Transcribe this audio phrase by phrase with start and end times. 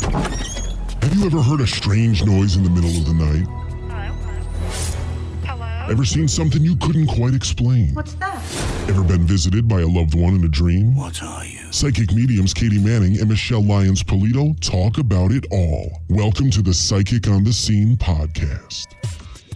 [0.00, 3.46] Have you ever heard a strange noise in the middle of the night?
[5.44, 5.64] Hello?
[5.66, 5.90] Hello?
[5.90, 7.94] Ever seen something you couldn't quite explain?
[7.94, 8.40] What's that?
[8.88, 10.94] Ever been visited by a loved one in a dream?
[10.94, 11.72] What are you?
[11.72, 16.00] Psychic mediums Katie Manning and Michelle Lyons Polito talk about it all.
[16.08, 18.86] Welcome to the Psychic on the Scene podcast.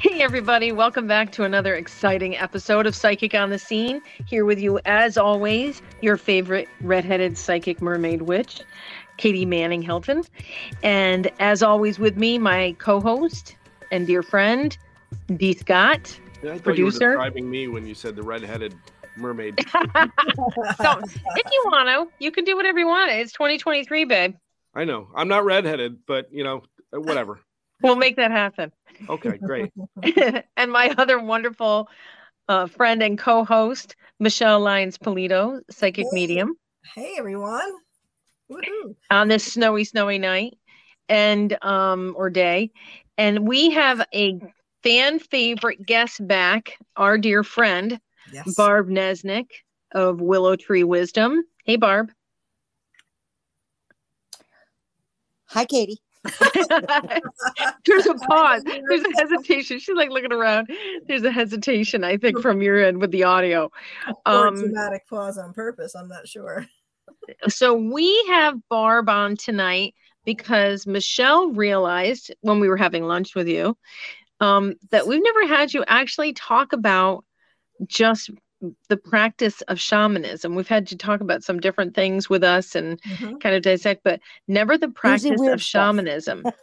[0.01, 4.03] Hey, everybody, welcome back to another exciting episode of Psychic on the Scene.
[4.27, 8.63] Here with you, as always, your favorite redheaded psychic mermaid witch,
[9.23, 10.25] Katie Manning Hilton.
[10.83, 13.55] And as always, with me, my co host
[13.93, 14.77] and dear friend,
[15.37, 16.19] Dee Scott.
[16.43, 16.77] Yeah, I Producer?
[16.77, 18.75] you were describing me when you said the red-headed
[19.17, 19.65] mermaid.
[20.77, 23.13] So, if you want to, you can do whatever you want.
[23.13, 24.35] It's 2023, babe.
[24.75, 27.39] I know I'm not red-headed, but you know, whatever.
[27.81, 28.73] We'll make that happen.
[29.09, 29.71] Okay, great.
[30.57, 31.89] and my other wonderful
[32.49, 36.15] uh, friend and co host, Michelle Lyons Polito, psychic Hey.
[36.15, 36.57] medium.
[36.95, 37.71] Hey everyone.
[38.53, 38.95] Woohoo.
[39.11, 40.57] on this snowy, snowy night
[41.09, 42.71] and um or day.
[43.19, 44.39] And we have a
[44.83, 48.01] fan favorite guest back, our dear friend,
[48.33, 48.55] Yes.
[48.55, 49.47] Barb Neznek
[49.95, 51.43] of Willow Tree Wisdom.
[51.65, 52.11] Hey Barb.
[55.47, 56.01] Hi, Katie.
[57.85, 58.63] There's a pause.
[58.65, 59.79] There's a hesitation.
[59.81, 60.69] She's like looking around.
[61.09, 63.71] There's a hesitation, I think, from your end with the audio.
[64.25, 65.95] or Um, dramatic pause on purpose.
[65.95, 66.67] I'm not sure.
[67.49, 73.49] So we have Barb on tonight because Michelle realized when we were having lunch with
[73.49, 73.77] you
[74.41, 77.25] um, that we've never had you actually talk about
[77.87, 78.31] just
[78.89, 80.55] the practice of shamanism.
[80.55, 83.41] We've had you talk about some different things with us and Mhm.
[83.41, 86.45] kind of dissect, but never the practice of shamanism.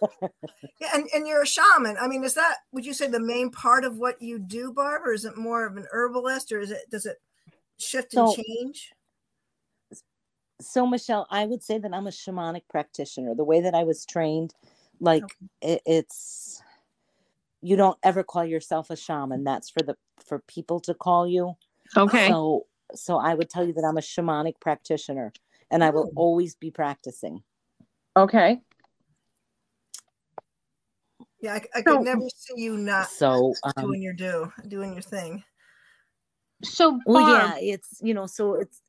[0.81, 1.97] Yeah, and, and you're a shaman.
[1.99, 5.01] I mean, is that would you say the main part of what you do, Barb,
[5.05, 7.17] or is it more of an herbalist, or is it does it
[7.77, 8.91] shift and So- change?
[10.61, 13.33] So, Michelle, I would say that I'm a shamanic practitioner.
[13.33, 14.53] The way that I was trained,
[14.99, 15.23] like
[15.61, 16.61] it, it's,
[17.61, 19.43] you don't ever call yourself a shaman.
[19.43, 21.55] That's for the for people to call you.
[21.95, 22.27] Okay.
[22.27, 25.31] So, so I would tell you that I'm a shamanic practitioner,
[25.71, 26.13] and I will Oh.
[26.17, 27.43] always be practicing.
[28.17, 28.59] Okay.
[31.41, 34.91] Yeah, I, I So- could never see you not So, um, doing your do, doing
[34.93, 35.43] your thing.
[36.63, 38.81] So Barb, well, yeah, it's you know, so it's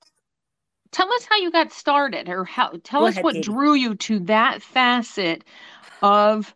[0.93, 3.49] tell us how you got started or how tell Go us ahead, what Katie.
[3.53, 5.45] drew you to that facet
[6.03, 6.55] of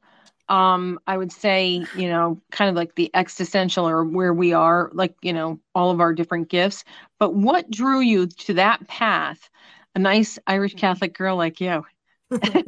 [0.50, 4.90] um i would say you know kind of like the existential or where we are
[4.92, 6.84] like you know all of our different gifts.
[7.18, 9.48] But what drew you to that path?
[9.94, 11.84] A nice irish catholic girl like you.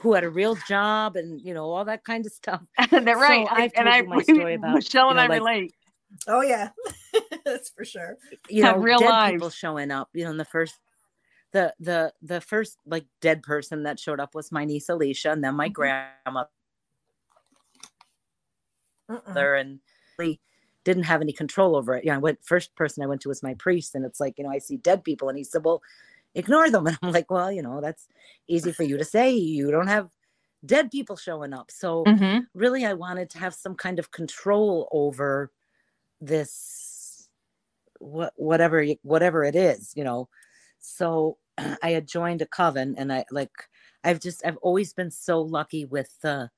[0.00, 2.62] Who had a real job and you know all that kind of stuff.
[2.90, 5.28] that right So I've and i you my story about, michelle you and know, i
[5.28, 5.74] like- relate
[6.26, 6.70] Oh yeah,
[7.44, 8.16] that's for sure.
[8.48, 10.80] you Have know real dead people showing up you know in the first
[11.52, 15.44] the the the first like dead person that showed up was my niece alicia and
[15.44, 15.70] then my Mhm.
[15.70, 16.48] grandmother
[19.54, 19.80] and
[20.18, 20.40] really
[20.84, 22.04] didn't have any control over it.
[22.04, 24.44] Yeah i went first person i went to was my priest and it's like you
[24.44, 25.82] know i see dead people and he said well
[26.34, 26.86] ignore them.
[26.88, 28.08] And i'm like well you know that's
[28.48, 29.30] easy for you to say.
[29.32, 30.10] You don't have
[30.66, 31.70] dead people showing up.
[31.70, 32.48] So Mhm.
[32.54, 35.52] really i wanted to have some kind of control over
[36.20, 37.28] this
[38.00, 40.28] what whatever whatever it is you know?
[40.80, 41.38] So
[41.82, 43.50] i had joined a coven and i like
[44.04, 46.50] i've just i've always been so lucky with the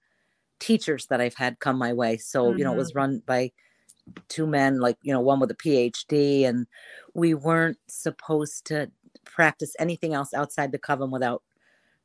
[0.61, 2.17] teachers that i've had come my way.
[2.19, 3.53] So you know it was run by
[4.29, 6.67] two men like you know one with a phd and
[7.15, 8.91] we weren't supposed to
[9.25, 11.43] practice anything else outside the coven without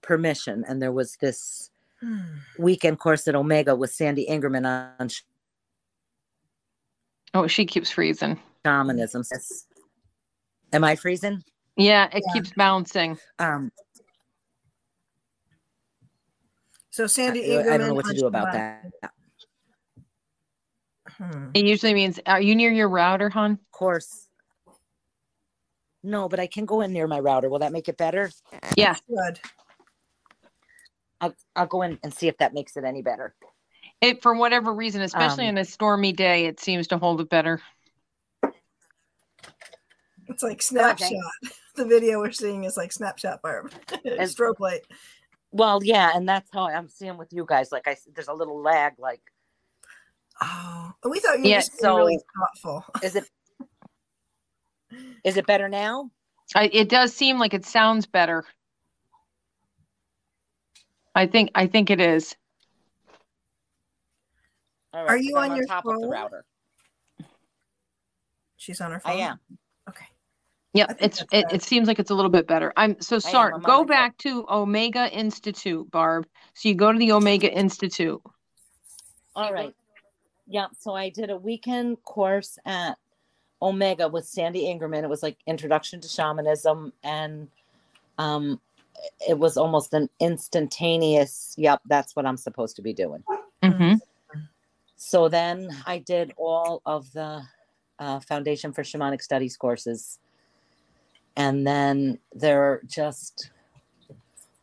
[0.01, 0.63] permission.
[0.67, 2.39] And there was this Hmm.
[2.59, 4.65] weekend course at Omega with Sandy Ingerman
[4.99, 5.09] on
[7.35, 9.23] oh she keeps freezing shamanism.
[9.31, 9.67] Yes.
[10.73, 11.43] Am I freezing?
[11.77, 12.33] yeah it Yeah.
[12.33, 13.71] keeps bouncing Um,
[16.89, 18.91] So I, Sandy I don't know what to on do about that.
[21.09, 21.49] Hmm.
[21.53, 24.27] it usually means are you near your router hon Of course.
[26.03, 27.49] No, but I can go in near my router.
[27.49, 28.31] Will that make it better?
[28.77, 29.39] yeah Good.
[31.21, 33.33] I'll, I'll go in and see if that makes it any better.
[34.09, 37.29] It for whatever reason especially Um, on a stormy day it seems to hold it
[37.29, 37.61] better
[40.27, 40.59] It's like Okay.
[40.61, 41.11] snapshot.
[41.75, 43.69] The video we're seeing is like snapshot, Barb.
[44.05, 44.81] And- Stroke light.
[45.51, 47.69] Well, yeah, and that's how I'm seeing with you guys.
[47.71, 48.93] Like I, s- there's a little lag.
[48.97, 49.21] Like,
[50.41, 52.85] Oh, we thought you were Yeah, just being really so- thoughtful.
[53.03, 53.29] is it,
[55.25, 56.09] is it better now?
[56.55, 58.45] I, it does seem like it sounds better.
[61.13, 62.35] I think I think it is.
[64.95, 66.09] All Are you you 'cause I'm on your top of the phone?
[66.09, 66.45] router?
[68.55, 69.11] She's on her phone.
[69.11, 69.39] I am.
[69.89, 70.05] Okay.
[70.73, 71.55] Yep, it's it, better.
[71.55, 72.71] it seems like it's a little bit better.
[72.77, 73.53] I'm so am sorry.
[73.53, 73.85] a Go mother.
[73.85, 76.27] back to Omega Institute, Barb.
[76.53, 78.21] So you go to the Omega Institute.
[79.35, 79.75] All right.
[80.47, 80.67] Yeah.
[80.79, 82.97] So I did a weekend course at
[83.61, 85.03] Omega with Sandy Ingerman.
[85.03, 87.49] It was like introduction to shamanism and
[88.17, 88.61] um
[89.27, 93.23] it was almost an instantaneous, yep, that's what I'm supposed to be doing.
[93.61, 93.95] Mm-hmm.
[94.95, 97.41] So then I did all of the
[97.99, 100.19] uh, Foundation for Shamanic Studies courses.
[101.37, 103.51] And then there just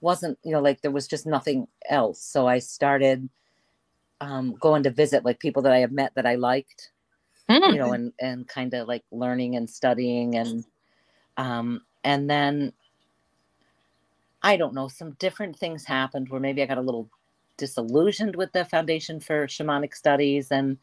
[0.00, 2.22] wasn't, you know, like there was just nothing else.
[2.22, 3.28] So I started
[4.20, 6.90] um, going to visit like people that I have met that I liked,
[7.50, 7.72] Mm.
[7.72, 10.36] you know, and, and kind of like learning and studying.
[10.36, 10.64] And,
[11.36, 12.72] um, and then
[14.42, 17.10] I don't know, some different things happened where maybe I got a little
[17.56, 20.78] disillusioned with the Foundation for Shamanic Studies and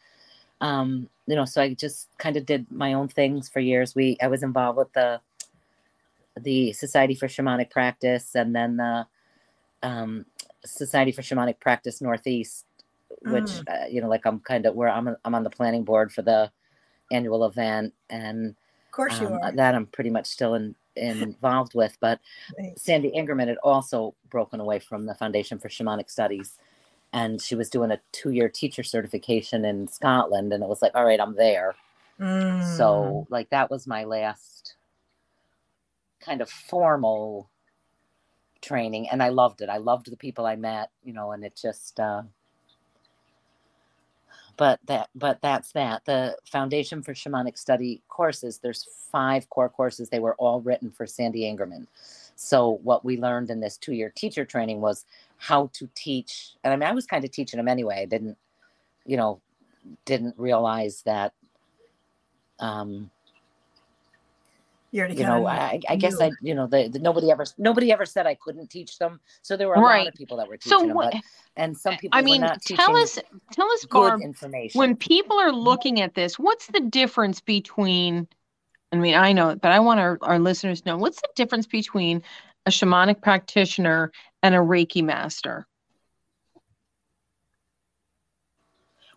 [0.62, 3.96] um, you know, so I just kind of did my own things for years.
[3.96, 5.22] We I was involved with the
[6.40, 9.08] the Society for Shamanic Practice and then the
[9.84, 10.26] um,
[10.66, 12.66] Society for Shamanic Practice Northeast,
[13.22, 16.12] which uh, you know, like I'm kind of where I'm I'm on the planning board
[16.12, 16.52] for the
[17.12, 18.56] annual event and
[18.86, 19.52] Of course you um, are.
[19.54, 21.98] that I'm pretty much still in, involved with.
[22.00, 22.20] But
[22.58, 22.78] Right.
[22.78, 26.58] Sandy Ingerman had also broken away from the Foundation for Shamanic Studies,
[27.14, 30.54] and she was doing a two-year teacher certification in Scotland.
[30.54, 31.76] And it was like, all right, I'm there.
[32.20, 32.78] Mm.
[32.78, 34.76] So like that was my last
[36.20, 37.50] kind of formal
[38.62, 39.70] training, and I loved it.
[39.70, 42.00] I loved the people I met, you know, and it just.
[42.00, 42.24] Uh,
[44.60, 46.04] but that but that's that.
[46.04, 50.10] The foundation for shamanic study courses there's five core courses.
[50.10, 51.88] They were all written for sandy ingerman.
[52.36, 55.06] So what we learned in this two-year teacher training was
[55.38, 58.02] how to teach and i mean i was kind of teaching them anyway.
[58.02, 58.38] I didn't
[59.06, 59.40] you know
[60.04, 61.34] didn't realize that
[62.60, 63.10] um
[64.92, 66.26] you already you know i, I guess knew.
[66.26, 69.56] i you know the, the nobody ever nobody ever said i couldn't teach them so
[69.56, 71.14] there were a lot of people that were teaching So them what?
[71.14, 71.22] but,
[71.56, 73.20] and some people I were mean, not tell us,
[73.52, 74.22] tell us, good Barb.
[74.22, 78.28] information When people are looking at this, what's the difference between?
[78.92, 81.68] I mean, I know, but I want our, our listeners to know what's the difference
[81.68, 82.24] between
[82.66, 85.68] a shamanic practitioner and a Reiki master.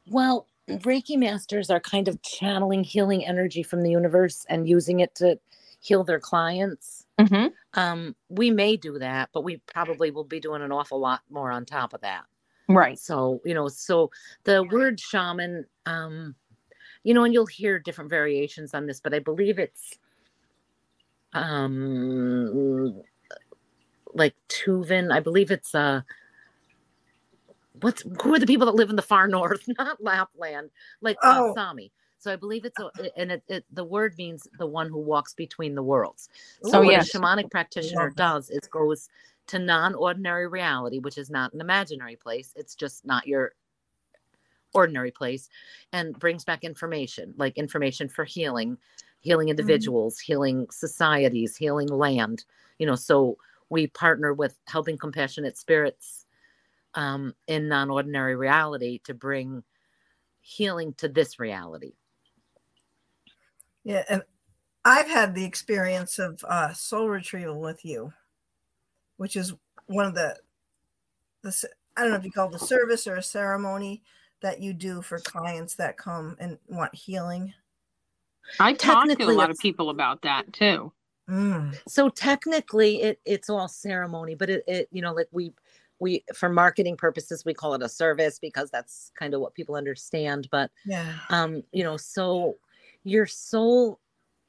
[0.08, 5.14] Well, Reiki masters are kind of channeling healing energy from the universe and using it
[5.16, 5.38] to
[5.82, 7.04] heal their clients.
[7.20, 7.48] Mm-hmm.
[7.74, 11.50] Um, we may do that, but we probably will be doing an awful lot more
[11.50, 12.24] on top of that.
[12.68, 12.98] Right.
[12.98, 14.10] So, you know, so
[14.44, 16.36] the word shaman, um,
[17.02, 19.98] you know, and you'll hear different variations on this, but I believe it's
[21.34, 23.02] um
[24.14, 25.12] like Tuvan.
[25.12, 26.02] I believe it's uh
[27.80, 30.70] what's who are the people that live in the far north, not Lapland,
[31.00, 31.50] like Oh.
[31.50, 31.90] uh, Sami.
[32.22, 35.34] So I believe it's a, and it, it the word means the one who walks
[35.34, 36.28] between the worlds.
[36.62, 37.12] So Oh, what yes.
[37.12, 39.08] a shamanic practitioner does is goes
[39.48, 42.52] to non-ordinary reality, which is not an imaginary place.
[42.54, 43.54] It's just not your
[44.72, 45.48] ordinary place,
[45.92, 48.78] and brings back information, like information for healing,
[49.18, 52.44] healing individuals, healing societies, healing land.
[52.78, 53.36] You know, so
[53.68, 56.24] we partner with helping compassionate spirits
[56.94, 59.64] um, in non-ordinary reality to bring
[60.40, 61.94] healing to this reality.
[63.84, 64.22] Yeah, and
[64.84, 68.12] I've had the experience of uh, soul retrieval with you,
[69.16, 69.54] which is
[69.86, 70.38] one of the
[71.42, 71.64] the s-
[71.96, 74.02] I don't know if you call it a service or a ceremony
[74.40, 77.54] that you do for clients that come and want healing.
[78.60, 80.92] I talk to a lot of people about that too.
[81.30, 81.78] Mm.
[81.86, 85.54] so technically it it's all ceremony but it, it you know like we
[86.00, 89.76] we for marketing purposes we call it a service because that's kind of what people
[89.76, 91.14] understand but Yeah.
[91.30, 92.58] um you know so
[93.04, 94.00] your soul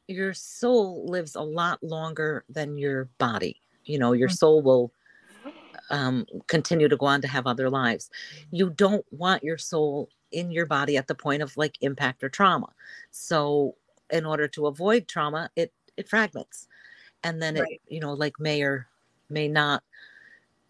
[0.07, 4.35] your soul lives a lot longer than your body you know your Mm.
[4.41, 4.93] soul will
[5.89, 8.09] um continue to go on to have other lives
[8.51, 12.29] you don't want your soul in your body at the point of like impact or
[12.29, 12.67] trauma
[13.11, 13.75] so
[14.11, 16.67] in order to avoid trauma it it fragments
[17.23, 17.67] and then Right.
[17.67, 18.87] it you know like may or
[19.29, 19.83] may not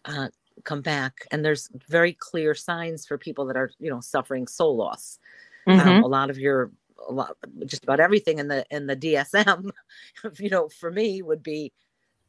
[0.06, 0.28] uh
[0.64, 4.76] come back and there's very clear signs for people that are you know suffering soul
[4.76, 5.18] loss
[5.66, 5.74] Mhm.
[5.78, 6.72] um, a lot of your
[7.08, 9.70] a lot just about everything in the in the dsm
[10.38, 11.72] you know for me would be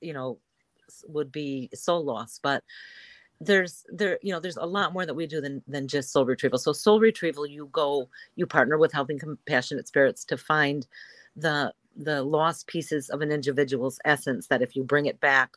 [0.01, 0.39] you know
[1.08, 2.39] would be soul loss.
[2.41, 2.63] But
[3.41, 6.25] there's there you know there's a lot more that we do than than just soul
[6.25, 6.60] retrieval.
[6.60, 10.88] So soul retrieval you go you partner with helping compassionate spirits to find
[11.36, 15.51] the the lost pieces of an individual's essence that if you bring it back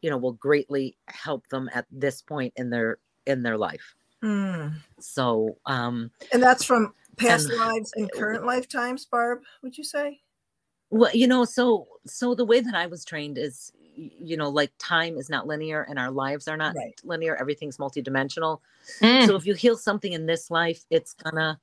[0.00, 3.94] you know will greatly help them at this point in their in their life.
[4.22, 4.74] Mm.
[5.00, 10.20] so um And that's from past And- lives and current lifetimes, Barb, would you say?
[10.90, 14.72] Well, you know, so so the way that I was trained is, you know, like
[14.78, 16.98] time is not linear and our lives are not Right.
[17.04, 17.36] linear.
[17.36, 18.60] Everything's multidimensional.
[19.00, 19.26] Mm.
[19.26, 21.60] So if you heal something in this life, it's gonna,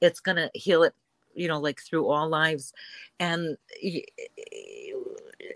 [0.00, 0.94] it's gonna heal it,
[1.34, 2.72] you know, like through all lives,
[3.18, 3.56] and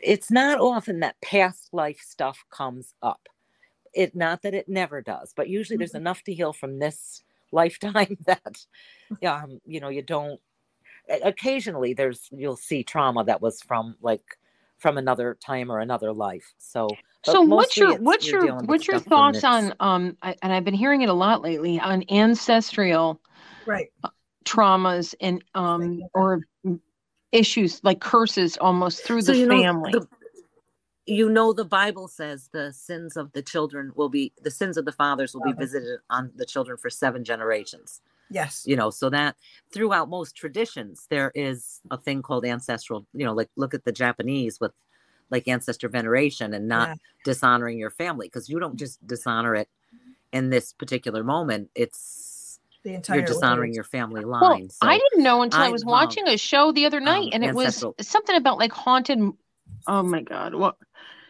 [0.05, 3.29] it's not often that past life stuff comes up.
[3.95, 7.23] It not that it never does, but usually there's enough to heal from this
[7.53, 8.65] lifetime that,
[9.27, 10.41] um, you know, you don't.
[11.23, 14.23] Occasionally, there's you'll see trauma that was from like
[14.79, 16.55] from another time or another life.
[16.59, 20.75] So, So what's your what's your what's your thoughts on um I, and I've been
[20.75, 23.21] hearing it a lot lately on ancestral
[23.67, 23.93] Right.
[24.45, 26.41] traumas and um or
[27.33, 29.93] issues like curses almost through the you know, family.
[29.93, 30.09] the-
[31.07, 34.85] you know the bible says the sins of the children will be the sins of
[34.85, 38.63] the fathers will be visited on the children for seven generations Yes.
[38.67, 39.37] you know so that
[39.73, 43.93] throughout most traditions there is a thing called ancestral you know like look at the
[43.93, 44.73] japanese with
[45.31, 46.95] like ancestor veneration and not Yeah.
[47.25, 49.69] dishonoring your family because you don't just dishonor it
[50.33, 53.75] in this particular moment it's The entire you're dishonoring lineage.
[53.75, 56.39] your family well, line so I didn't know until I, I was love, watching a
[56.39, 59.19] show the other night um, and it was something about like haunted
[59.87, 60.77] oh my god what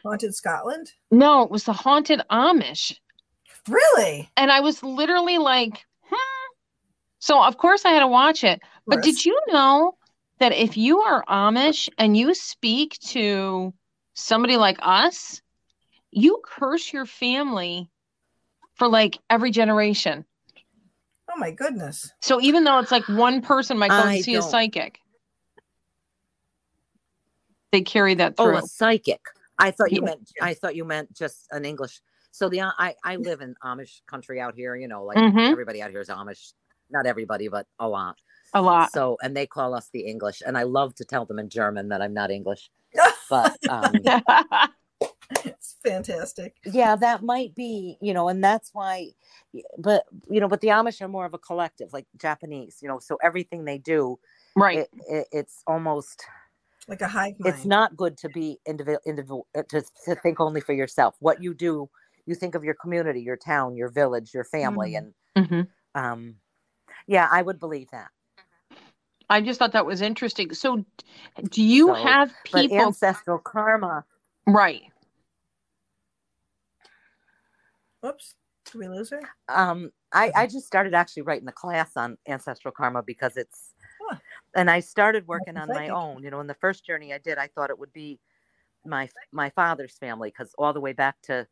[0.05, 0.91] Haunted Scotland.
[1.11, 2.97] no it was the haunted Amish
[3.69, 4.29] Really?
[4.37, 6.17] and I was literally like hmm.
[7.21, 9.97] so of course I had to watch it But did you know
[10.41, 13.73] that if you are Amish and you speak to
[14.15, 15.41] somebody like us,
[16.11, 17.89] you curse your family
[18.75, 20.25] for like every generation.
[21.31, 22.11] Oh my goodness.
[22.21, 24.99] So even though it's like one person might go I and see a don't- psychic,
[27.73, 28.45] they carry that through.
[28.45, 28.59] Oh, through.
[28.59, 29.21] a psychic.
[29.59, 30.07] I thought you Yeah.
[30.11, 30.31] meant.
[30.41, 32.01] I thought you meant just an English.
[32.31, 34.77] So the I I live in Amish country out here.
[34.77, 35.51] You know, like Mhm.
[35.51, 36.53] everybody out here is Amish.
[36.91, 38.19] Not everybody, but a lot.
[38.55, 38.93] a lot.
[38.93, 41.89] So and they call us the English, and I love to tell them in German
[41.89, 42.71] that I'm not English.
[43.31, 43.95] But um,
[45.45, 46.57] it's fantastic.
[46.67, 47.97] yeah, that might be.
[48.03, 49.13] You know, and that's why.
[49.79, 52.79] But you know, but the Amish are more of a collective, like Japanese.
[52.83, 54.19] You know, so everything they do,
[54.55, 54.81] right.
[54.81, 56.25] it, it, it's almost
[56.89, 57.55] Like a hive mind.
[57.55, 61.55] it's not good to be individual individual to, to think only for yourself what you
[61.55, 61.89] do
[62.27, 64.99] you think of your community your town your village your family Mhm.
[64.99, 65.15] and
[65.49, 65.69] Mhm.
[65.95, 66.37] um
[67.07, 68.09] yeah i would believe that
[69.31, 70.53] I just thought that was interesting.
[70.53, 70.85] So
[71.51, 74.05] do you So, have people ancestral karma
[74.47, 74.83] right.
[78.03, 78.35] Whoops.
[78.67, 79.21] Did we lose her?
[79.49, 83.72] um i i just started actually writing the class on ancestral karma because it's Huh.
[84.57, 87.39] And i started working on my own you know in the first journey i did
[87.39, 88.19] i thought it would be
[88.87, 91.47] my my father's family because all the way back to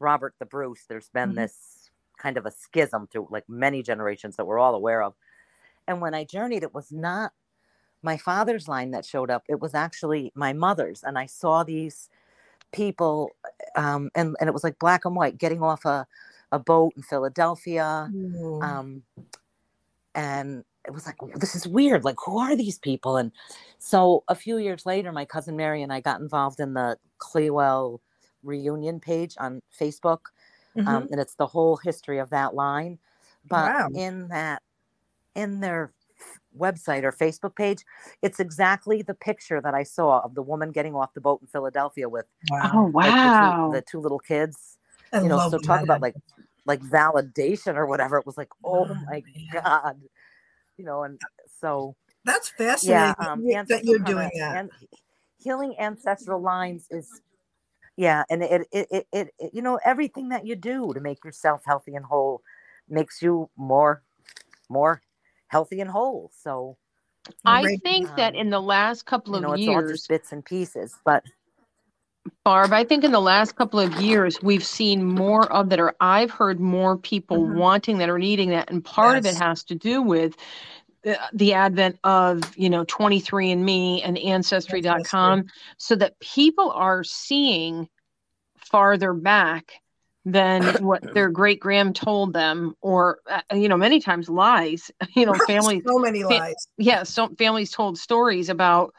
[0.00, 1.36] robert the bruce there's been Mhm.
[1.36, 5.14] this kind of a schism through like many generations that we're all aware of
[5.88, 7.32] and when i journeyed it was not
[8.02, 12.10] my father's line that showed up it was actually my mother's and i saw these
[12.72, 13.30] people
[13.76, 16.06] um and and it was like black and white getting off a
[16.52, 18.60] a boat in philadelphia Ooh.
[18.62, 19.02] um
[20.14, 23.32] and it was like this is weird like who are these people and
[23.78, 28.00] so a few years later my cousin mary and i got involved in the clewell
[28.42, 30.20] reunion page on facebook
[30.76, 30.86] Mhm.
[30.88, 32.98] um, and it's the whole history of that line
[33.48, 33.88] but Wow.
[33.94, 34.62] in that
[35.34, 35.92] in their
[36.56, 37.84] website or facebook page
[38.22, 41.48] it's exactly the picture that i saw of the woman getting off the boat in
[41.48, 42.70] philadelphia with wow.
[42.74, 43.70] Oh like, the two- wow.
[43.70, 44.78] the two little kids
[45.12, 45.84] I you know so talk that.
[45.84, 46.16] about like
[46.66, 49.62] like validation or whatever it was like oh Wow, my man.
[49.62, 50.00] god
[50.76, 51.18] you know and
[51.60, 54.56] so That's yeah fascinating um that you- that ancestral you're doing that.
[54.56, 54.70] and
[55.38, 57.20] healing ancestral lines is
[57.96, 61.24] yeah and it it, it it it you know everything that you do to make
[61.24, 62.42] yourself healthy and whole
[62.88, 64.02] makes you more
[64.68, 65.00] more
[65.48, 66.76] healthy and whole so
[67.46, 67.80] I Right.
[67.82, 70.32] think that Um, in the last couple you of know it's all years, just bits
[70.32, 71.24] and pieces but
[72.44, 75.94] Barb, I think in the last couple of years, we've seen more of that, or
[76.00, 77.54] I've heard more people Mhm.
[77.56, 78.70] wanting that or needing that.
[78.70, 80.36] And part of it has to do with
[81.02, 85.44] the, the advent of, you know, 23andMe and Ancestry.com,
[85.78, 87.88] so that people are seeing
[88.56, 89.72] farther back
[90.24, 94.90] than what their great grand told them, or, uh, you know, many times lies.
[95.14, 96.68] You know, families So many lies.
[96.78, 98.94] yeah some families told stories about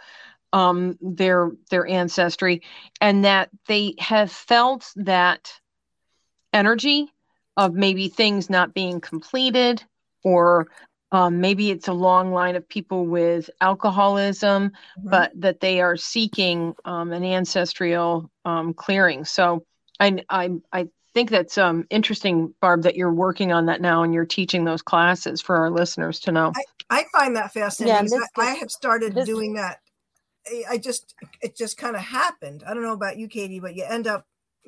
[0.55, 2.61] um their their ancestry
[3.01, 5.51] and that they have felt that
[6.53, 7.11] energy
[7.57, 9.83] of maybe things not being completed
[10.23, 10.67] or
[11.11, 15.11] um, maybe it's a long line of people with alcoholism Mhm.
[15.11, 19.65] but that they are seeking um, an ancestral um, clearing so
[19.99, 24.13] I, I i think that's um, interesting barb that you're working on that now and
[24.13, 26.53] you're teaching those classes for our listeners to know
[26.89, 27.97] I find that fascinating.
[27.97, 29.79] and because this I, I have started this- doing that
[30.69, 32.63] I- just it just kind of happened.
[32.67, 34.27] I don't know about you, Katie, but you end up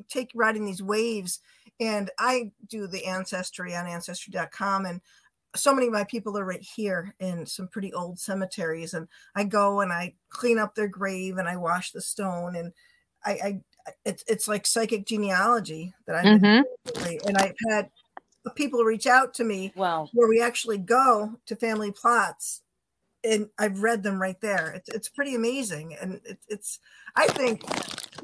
[0.10, 1.40] take riding these waves.
[1.80, 5.02] And I do the ancestry on ancestry.com and
[5.56, 9.44] so many of my people are right here in some pretty old cemeteries and i
[9.44, 12.74] go and i clean up their grave and i wash the stone and
[13.26, 13.60] i, I
[14.06, 16.64] it's, it's like psychic genealogy that i'm Mhm.
[17.26, 17.90] and i've had
[18.56, 22.62] people reach out to me Well, where we actually go to family plots
[23.28, 26.80] and i've read them right there it's, it's pretty amazing and it, it's
[27.16, 27.62] i think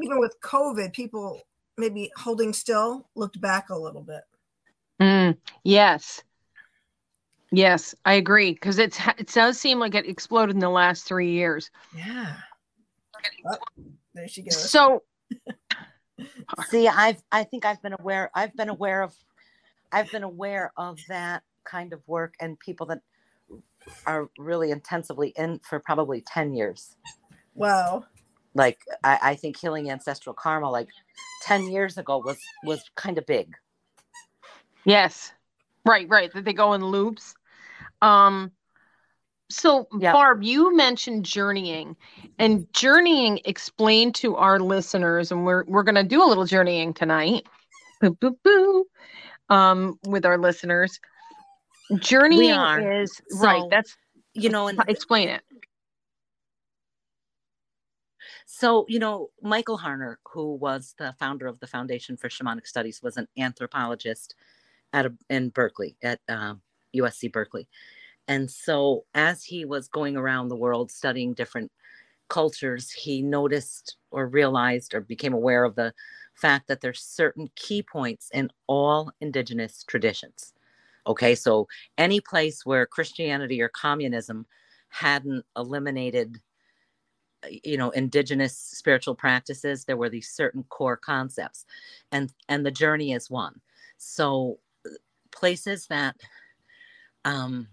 [0.02, 1.42] even with covid people
[1.78, 4.24] maybe holding still looked back a little bit
[5.02, 6.24] Mm, yes.
[7.52, 11.32] Yes, I agree because it's it does seem like it exploded in the last three
[11.32, 11.70] years.
[11.96, 12.36] yeah
[13.46, 13.58] Oh,
[14.14, 15.04] there she goes So
[16.70, 18.32] see, I've I think I've been aware.
[18.34, 19.14] I've been aware of.
[19.92, 23.02] I've been aware of that kind of work and people that
[24.06, 26.96] are really intensively in for probably ten years.
[27.54, 28.04] wow
[28.56, 30.90] Like I, I think healing ancestral karma, like
[31.42, 33.54] ten years ago, was was kind of big.
[34.86, 35.32] yes,
[35.86, 36.32] right, right.
[36.34, 37.36] That they go in loops.
[38.02, 38.52] Um.
[39.50, 40.14] So Yeah.
[40.14, 41.96] Barb, you mentioned journeying,
[42.40, 43.40] and journeying.
[43.46, 47.46] Explain to our listeners, and we're we're gonna do a little journeying tonight.
[48.02, 48.86] Boo boo boo.
[49.50, 51.00] Um, with our listeners,
[52.00, 53.64] journeying is right.
[53.70, 53.96] That's
[54.34, 55.42] You know, and explain it.
[58.46, 63.02] So, you know, Michael Harner, who was the founder of the Foundation for Shamanic Studies,
[63.02, 64.36] was an anthropologist
[64.92, 66.56] at a, in Berkeley, at uh,
[66.96, 67.68] USC Berkeley.
[68.28, 71.72] And so, as he was going around the world studying different
[72.30, 75.94] cultures, he noticed or realized or became aware of the
[76.36, 80.54] fact that there's certain key points in all indigenous traditions.
[81.08, 81.68] Okay, so
[81.98, 84.46] any place where Christianity or communism
[84.90, 86.38] hadn't eliminated
[87.64, 91.66] you know indigenous spiritual practices there were these certain core concepts
[92.12, 93.60] and and the journey is one.
[93.98, 94.92] So uh,
[95.32, 96.16] places that
[97.26, 97.68] um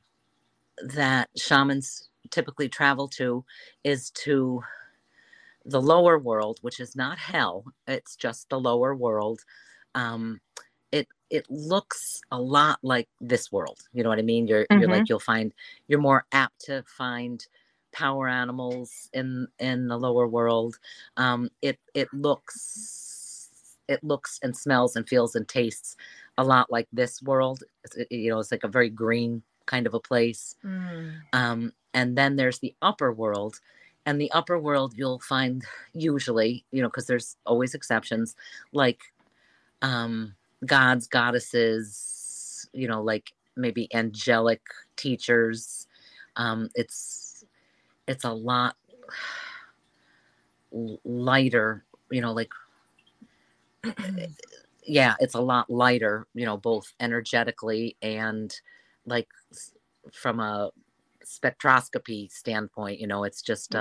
[0.82, 3.44] that shamans typically travel to
[3.84, 4.62] is to
[5.66, 9.40] the lower world which is not hell it's just the lower world
[9.94, 10.40] um
[10.92, 14.88] it it looks a lot like this world you know what i mean you're you're
[14.88, 14.90] Mhm.
[14.90, 15.54] like you'll find
[15.88, 17.46] you're more apt to find
[17.92, 20.78] power animals in in the lower world
[21.16, 25.96] um it it looks it looks and smells and feels and tastes
[26.38, 27.62] a lot like this world
[27.96, 31.22] it- you know it's like a very green kind of a place Mm.
[31.32, 33.60] um, and then there's the upper world
[34.06, 38.36] and the upper world you'll find usually you know because there's always exceptions
[38.72, 39.00] like
[39.82, 40.34] um,
[40.66, 44.60] gods goddesses you know like maybe angelic
[44.96, 45.86] teachers
[46.36, 47.44] um, it's
[48.06, 48.76] it's a lot
[51.04, 52.50] lighter you know like
[54.84, 58.60] yeah it's a lot lighter you know both energetically and
[59.06, 59.28] like
[60.12, 60.70] from a
[61.24, 63.78] spectroscopy standpoint you know it's just Ooh.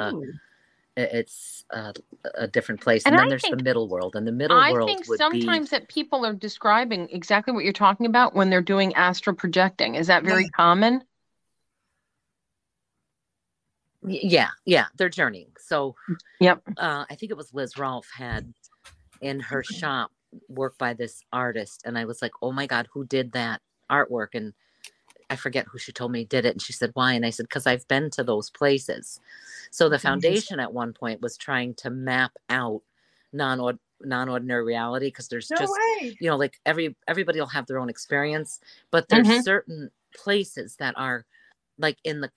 [1.00, 1.94] It's a,
[2.36, 4.72] a different place And and, then I there's the middle world and the middle I
[4.72, 8.50] world i think sometimes be that people are describing exactly what you're talking about when
[8.50, 9.96] they're doing astral projecting.
[9.96, 10.50] Is that very Yeah.
[10.56, 11.04] common?
[14.02, 15.96] Yeah yeah they're journeying so
[16.40, 16.62] Yep.
[16.78, 18.54] uh i think it was liz rolfe had
[19.22, 20.12] in her shop
[20.48, 24.30] work by this artist and i was like oh my god who did that artwork
[24.36, 24.54] and
[25.30, 27.44] i forget who she told me did it and she said why and i said
[27.46, 29.20] because i've been to those places
[29.72, 30.20] so the amazing.
[30.20, 32.82] foundation at one point was trying to map out
[33.34, 37.66] non non-ordinary reality because there's no just way you know like every everybody will have
[37.68, 38.60] their own experience
[38.92, 39.44] but there's Mhm.
[39.44, 41.26] certain places that are
[41.78, 42.32] like in the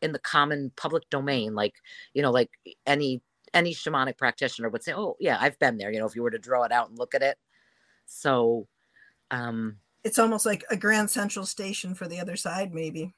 [0.00, 1.76] in the common public domain like
[2.14, 2.50] you know like
[2.86, 3.22] any
[3.54, 6.30] any shamanic practitioner would say oh yeah i've been there you know if you were
[6.30, 7.38] to draw it out and look at it
[8.06, 8.68] so
[9.30, 13.14] um it's almost like a grand central station for the other side maybe.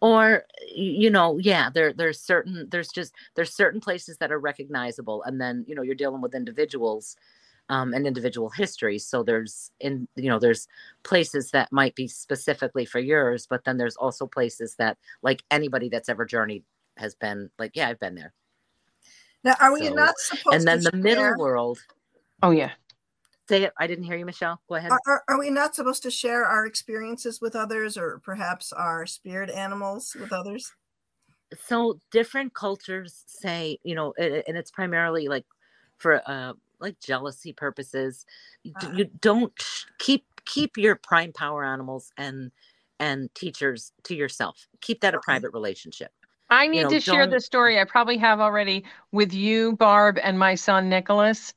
[0.00, 5.22] Or you know yeah there there's certain there's just there's certain places that are recognizable
[5.22, 7.16] and then you know you're dealing with individuals
[7.70, 10.68] um, and individual histories so there's in you know there's
[11.02, 15.88] places that might be specifically for yours but then there's also places that like anybody
[15.88, 16.62] that's ever journeyed
[16.98, 18.34] has been like yeah i've been there.
[19.44, 21.78] Now are we So- not supposed and then to the middle world
[22.42, 22.72] Oh yeah.
[23.48, 26.02] Say it i didn't hear you michelle go ahead are, are, are we not supposed
[26.02, 30.72] to share our experiences with others or perhaps our spirit animals with others
[31.64, 35.44] so different cultures say you know and it's primarily like
[35.98, 38.26] for uh like jealousy purposes
[38.62, 38.92] you, d- Ah.
[38.94, 39.52] you don't
[39.98, 42.50] keep keep your prime power animals and
[42.98, 46.10] and teachers to yourself keep that a private relationship
[46.48, 47.80] I need know, to share don't- the story.
[47.80, 51.52] I probably have already with you, Barb, and my son Nicholas.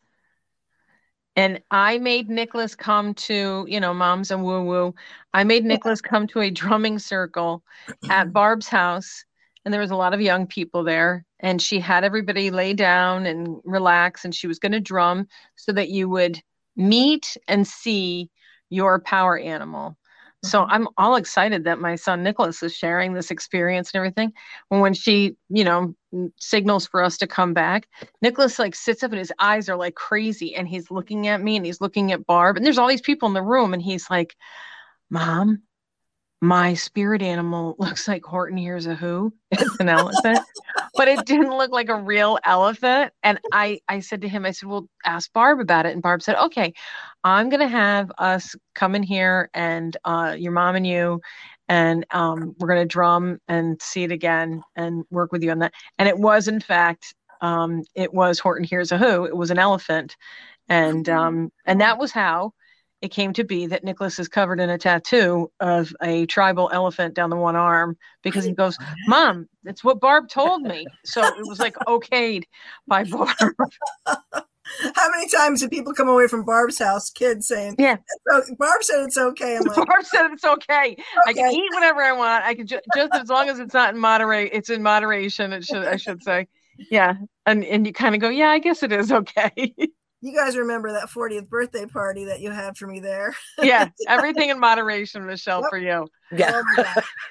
[1.40, 4.94] And I made Nicholas come to, you know, mom's and woo woo.
[5.34, 7.64] I made Nicholas come to a drumming circle
[8.10, 9.24] at Barb's house.
[9.64, 11.26] And there was a lot of young people there.
[11.40, 14.26] And she had everybody lay down and relax.
[14.26, 16.42] And she was going to drum so that you would
[16.76, 18.30] meet and see
[18.70, 19.96] your power animal.
[20.44, 20.66] So.
[20.70, 24.34] I'm all excited that my son Nicholas is sharing this experience and everything.
[24.70, 25.96] When she, you know,
[26.40, 27.88] signals for us to come back,
[28.22, 31.58] Nicholas like sits up and his eyes are like crazy and he's looking at me
[31.58, 34.10] and he's looking at Barb and there's all these people in the room and he's
[34.10, 34.36] like,
[35.10, 35.62] "Mom,
[36.42, 39.34] my spirit animal looks like Horton hears a who.
[39.52, 40.40] It's an elephant."
[40.96, 44.52] but it didn't look like a real elephant and I I said to him I
[44.52, 46.74] said, "Well, ask Barb about it." And Barb said, "Okay,
[47.24, 51.22] I'm going to have us come in here and uh, your mom and you,
[51.68, 55.60] and um, we're going to drum and see it again and work with you on
[55.60, 55.74] that.
[55.98, 59.26] And it was, in fact, um, it was Horton Hears a Who.
[59.26, 60.16] It was an elephant.
[60.68, 62.54] And, um, and that was how
[63.02, 67.14] it came to be that Nicholas is covered in a tattoo of a tribal elephant
[67.14, 70.86] down the one arm because he goes, Mom, that's what Barb told me.
[71.06, 72.44] So it was like okayed
[72.88, 73.30] by Barb.
[74.06, 77.98] How many times did people come away from Barb's house, kids saying, Yeah.
[78.30, 80.96] "So Barb said it's okay." I'm like, Barb said it's okay.
[81.26, 82.46] I can eat whatever I want.
[82.46, 84.52] I can ju- just as long as it's not in moderate.
[84.54, 85.54] It's in moderation.
[85.54, 86.48] It should I should say,
[86.92, 87.16] yeah.
[87.48, 89.74] And and you kind of go, yeah, I guess it is okay.
[90.22, 94.50] "You guys remember that 40th birthday party that you had for me there?" yeah, everything
[94.50, 95.70] in moderation, Michelle, Yep.
[95.70, 96.08] for you.
[96.32, 96.62] Yeah.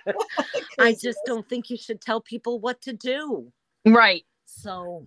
[0.07, 0.15] Oh.
[0.79, 3.53] I just don't think you should tell people what to do.
[3.87, 4.25] Right.
[4.47, 5.07] So,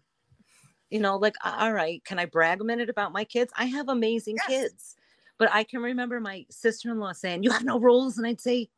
[0.89, 3.51] you know, like, all right, can I brag a minute about my kids?
[3.55, 4.47] I have amazing Yes.
[4.47, 4.95] kids.
[5.37, 8.17] But I can remember my sister in law saying, You have no rules.
[8.17, 8.69] And I'd say,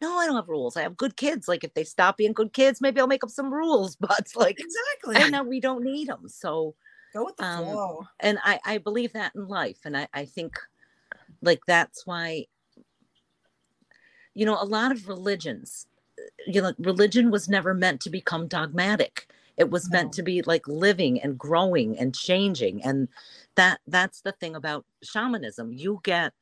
[0.00, 0.76] No, I don't have rules.
[0.76, 1.48] I have good kids.
[1.48, 3.96] Like, if they stop being good kids, maybe I'll make up some rules.
[3.96, 5.16] But, like, exactly.
[5.16, 6.28] I know we don't need them.
[6.28, 6.74] So,
[7.12, 8.08] Go with the um, flow.
[8.20, 9.80] and I, I believe that in life.
[9.84, 10.58] And I, I think,
[11.42, 12.46] like, that's why,
[14.34, 15.86] you know, a lot of religions,
[16.46, 19.28] you know, religion was never meant to become dogmatic.
[19.56, 19.98] It was No.
[19.98, 22.82] meant to be like living and growing and changing.
[22.82, 23.08] And
[23.56, 25.72] that that's the thing about shamanism.
[25.72, 26.32] You get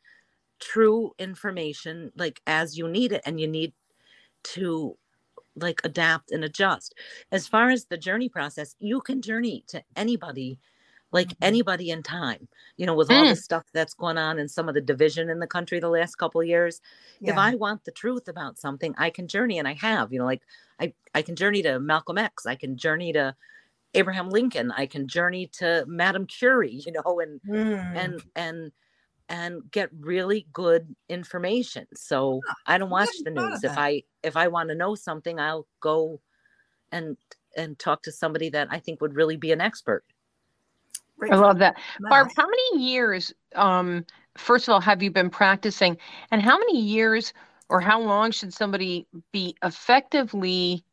[0.61, 3.73] true information like as you need it, and you need
[4.43, 4.97] to
[5.57, 6.95] like adapt and adjust.
[7.33, 10.59] As far as the journey process, you can journey to anybody,
[11.13, 11.37] like Mhm.
[11.43, 12.49] anybody in time.
[12.77, 15.41] You know, with all the stuff that's going on and some of the division in
[15.41, 16.81] the country the last couple of years,
[17.27, 20.25] if I want the truth about something, I can journey and I have, you know,
[20.27, 20.43] like
[20.81, 23.35] I, I can journey to Malcolm X, I can journey to
[23.95, 27.91] Abraham Lincoln, I can journey to Madame Curie, you know, and Mm.
[27.95, 28.73] and and
[29.31, 31.87] and get really good information.
[31.95, 33.65] So I don't watch the news.
[33.65, 33.79] If.
[33.79, 36.21] I if I want to know something, I'll go
[36.93, 37.17] and
[37.57, 40.05] and talk to somebody that I think would really be an expert.
[41.17, 41.77] Right I love that.
[42.01, 45.97] Barb, how many years, um, first of all, have you been practicing?
[46.31, 47.33] And how many years
[47.69, 50.85] or how long should somebody be effectively,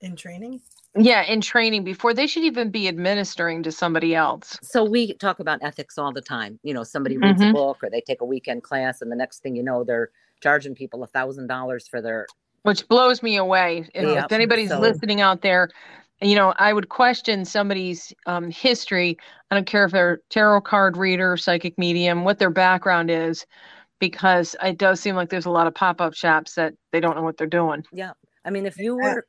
[0.00, 0.60] in training.
[0.96, 4.58] Yeah, in training before they should even be administering to somebody else?
[4.62, 6.58] So we talk about ethics all the time.
[6.62, 7.52] You know, somebody reads a Mhm.
[7.54, 10.10] book or they take a weekend class, and the next thing you know, they're
[10.42, 12.26] charging people a thousand dollars for their
[12.62, 13.88] which blows me away.
[13.94, 14.24] If, Yep.
[14.24, 15.70] if anybody's So- listening out there,
[16.20, 19.16] you know, I would question somebody's um, history.
[19.50, 23.46] I don't care if they're tarot card reader, psychic medium, what their background is,
[24.00, 27.14] because it does seem like there's a lot of pop up shops that they don't
[27.16, 27.84] know what they're doing.
[27.92, 28.12] Yeah.
[28.44, 29.24] I mean, if you were,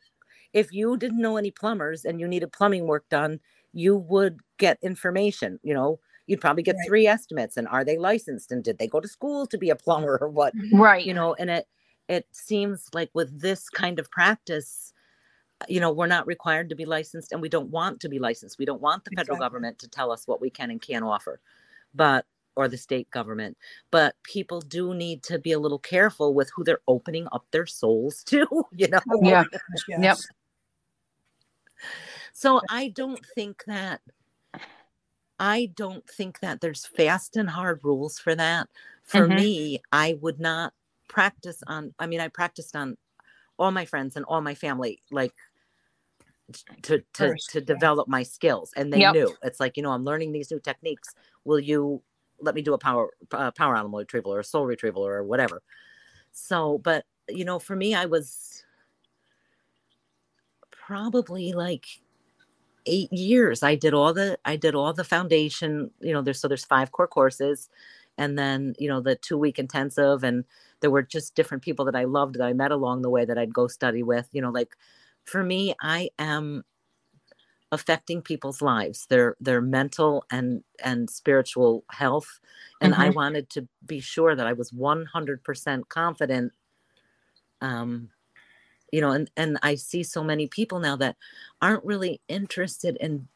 [0.57, 3.39] if you didn't know any plumbers and you needed plumbing work done,
[3.73, 5.59] you would get information.
[5.63, 6.87] You know, you'd probably get Right.
[6.87, 9.75] three estimates and are they licensed and did they go to school to be a
[9.83, 10.55] plumber or what?
[10.71, 11.09] Right.
[11.09, 11.67] You know, and it,
[12.09, 14.93] it seems like with this kind of practice,
[15.67, 18.59] you know, we're not required to be licensed and we don't want to be licensed.
[18.59, 19.37] We don't want the federal Exactly.
[19.37, 21.39] government to tell us what we can and can't offer,
[21.95, 22.25] but,
[22.57, 23.57] or the state government.
[23.91, 27.67] But people do need to be a little careful with who they're opening up their
[27.67, 29.01] souls to, you know?
[29.09, 29.43] Oh, Yeah.
[29.87, 29.87] Yes.
[29.97, 30.19] Yep.
[32.33, 34.01] So I don't think that
[35.39, 38.69] I don't think that there's fast and hard rules for that.
[39.03, 39.27] For Mhm.
[39.27, 40.73] me, I would not
[41.07, 42.97] practice on I mean I practiced on
[43.59, 45.35] all my friends and all my family like
[46.83, 47.83] to to First, to yeah.
[47.85, 49.05] develop my skills and they Yep.
[49.05, 49.37] knew.
[49.43, 51.15] It's like, you know, I'm learning these new techniques.
[51.43, 52.01] Will you
[52.39, 55.61] let me do a power uh, power animal retrieval or a soul retrieval or whatever.
[56.33, 58.65] So, but you know, for me I was
[60.87, 61.85] probably like
[62.85, 66.47] eight years i did all the i did all the foundation you know there's so
[66.47, 67.69] there's five core courses
[68.17, 70.45] and then you know the two week intensive and
[70.79, 73.37] there were just different people that i loved that i met along the way that
[73.37, 74.77] i'd go study with you know like
[75.27, 76.63] for me, I am
[77.71, 82.39] affecting people's lives, their their mental and and spiritual health,
[82.81, 86.53] and I wanted to be sure that I was one hundred percent confident.
[87.61, 88.09] Um,
[88.91, 91.17] you know, and and I see so many people now that
[91.61, 93.27] aren't really interested in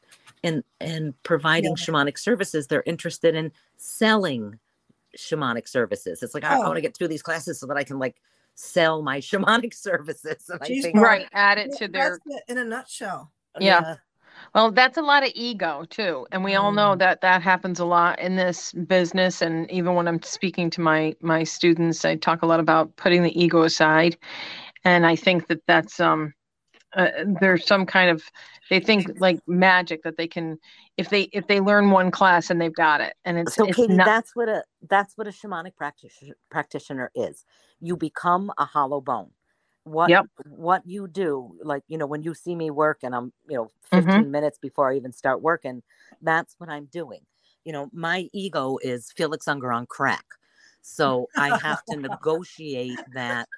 [0.42, 2.66] in in providing shamanic services.
[2.68, 4.58] They're interested in selling
[5.18, 6.22] shamanic services.
[6.22, 6.68] It's like I, I Oh.
[6.68, 8.16] want to get through these classes so that I can like
[8.56, 10.48] sell my shamanic services.
[10.50, 11.28] And I She's think, Right.
[11.32, 13.32] Add it to their in a nutshell.
[13.60, 13.82] Yeah.
[14.54, 16.98] Well, that's a lot of ego too, and we all know Mm.
[16.98, 19.42] that that happens a lot in this business.
[19.42, 23.22] And even when I'm speaking to my my students, I talk a lot about putting
[23.22, 24.18] the ego aside.
[24.84, 26.34] And I think that that's um,
[26.94, 27.08] uh,
[27.40, 28.22] there's some kind of
[28.70, 30.58] they think like magic that they can
[30.96, 33.76] if they if they learn one class and they've got it, and it's so it's
[33.76, 37.44] Katie, not that's what a that's what a shamanic practitioner practitioner is.
[37.80, 39.30] You become a hollow bone.
[39.84, 40.26] What Yep.
[40.44, 43.72] what you do, like you know, when you see me work and I'm, you know,
[43.92, 44.04] Mhm.
[44.14, 45.82] 15 minutes before I even start working,
[46.22, 47.20] that's what I'm doing.
[47.64, 50.24] You know, my ego is Felix Unger on crack.
[50.82, 53.48] So I have to negotiate that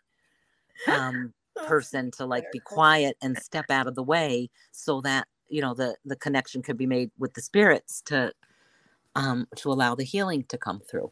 [0.89, 1.33] um
[1.67, 5.75] person to like be quiet and step out of the way so that you know
[5.75, 8.33] the the connection could be made with the spirits to
[9.15, 11.11] um to allow the healing to come through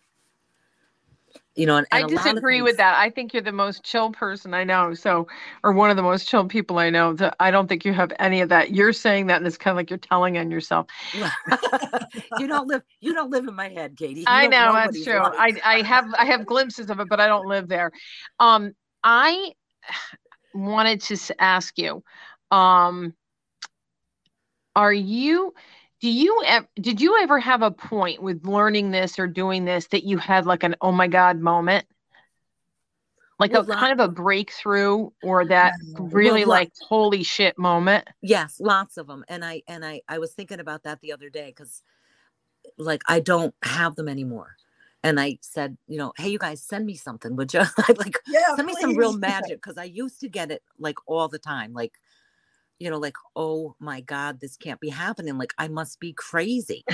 [1.54, 2.98] you know and, I and of disagree with that.
[2.98, 4.94] I think you're the most chill person I know.
[4.94, 5.26] So,
[5.62, 7.14] or one of the most chill people I know.
[7.16, 8.72] So I don't think you have any of that.
[8.72, 10.86] You're saying that, and it's kind of like you're telling on yourself.
[12.38, 15.18] you don't live you don't live in my head katie You I know that's true.
[15.18, 15.60] like.
[15.64, 17.92] I I have I have glimpses of it, but I don't live there.
[18.40, 19.52] Um, I
[20.54, 22.02] wanted to ask you,
[22.50, 23.14] um,
[24.76, 25.54] are you?
[26.00, 26.42] Do you
[26.80, 30.46] did you ever have a point with learning this or doing this that you had
[30.46, 31.86] like an oh my god moment?
[33.38, 38.08] Like Well, a kind of a breakthrough or that really lot- like holy shit moment?
[38.20, 41.28] yes lots of them and i and i i was thinking about that the other
[41.28, 41.82] day because
[42.78, 44.56] like i don't have them anymore
[45.04, 47.60] and i said you know hey you guys send me something would you
[47.98, 48.56] like Yeah.
[48.56, 51.72] send me some real magic because I used to get it like all the time.
[51.72, 51.94] Like,
[52.78, 55.38] you know, like, oh my God, this can't be happening.
[55.38, 56.84] Like, I must be crazy.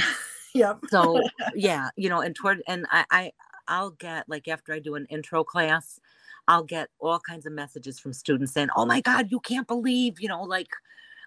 [0.54, 0.80] Yep.
[0.90, 3.32] So yeah, you know, and toward and I, I
[3.68, 6.00] I'll get like after I do an intro class,
[6.48, 10.20] I'll get all kinds of messages from students saying, Oh my God, you can't believe,
[10.20, 10.70] you know, like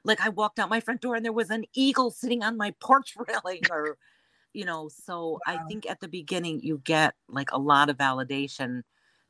[0.03, 2.71] like I walked out my front door and there was an eagle sitting on my
[2.81, 3.97] porch railing or
[4.53, 8.83] you know, so I think at the beginning you get like a lot of validation,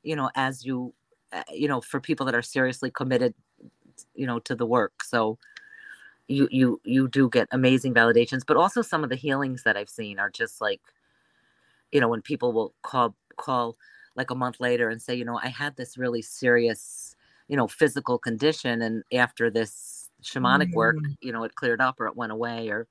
[0.04, 0.94] you know, as you
[1.34, 3.34] uh, you know, for people that are seriously committed,
[4.16, 5.04] you know, to the work.
[5.04, 5.38] So
[6.28, 9.90] you you you do get amazing validations, but also some of the healings that I've
[9.90, 10.82] seen are just like,
[11.92, 13.78] you know, when people will call call
[14.16, 17.16] like a month later and say, you know, I had this really serious,
[17.48, 21.18] you know, physical condition, and after this shamanic work, Mm.
[21.22, 22.88] you know, it cleared up or it went away, or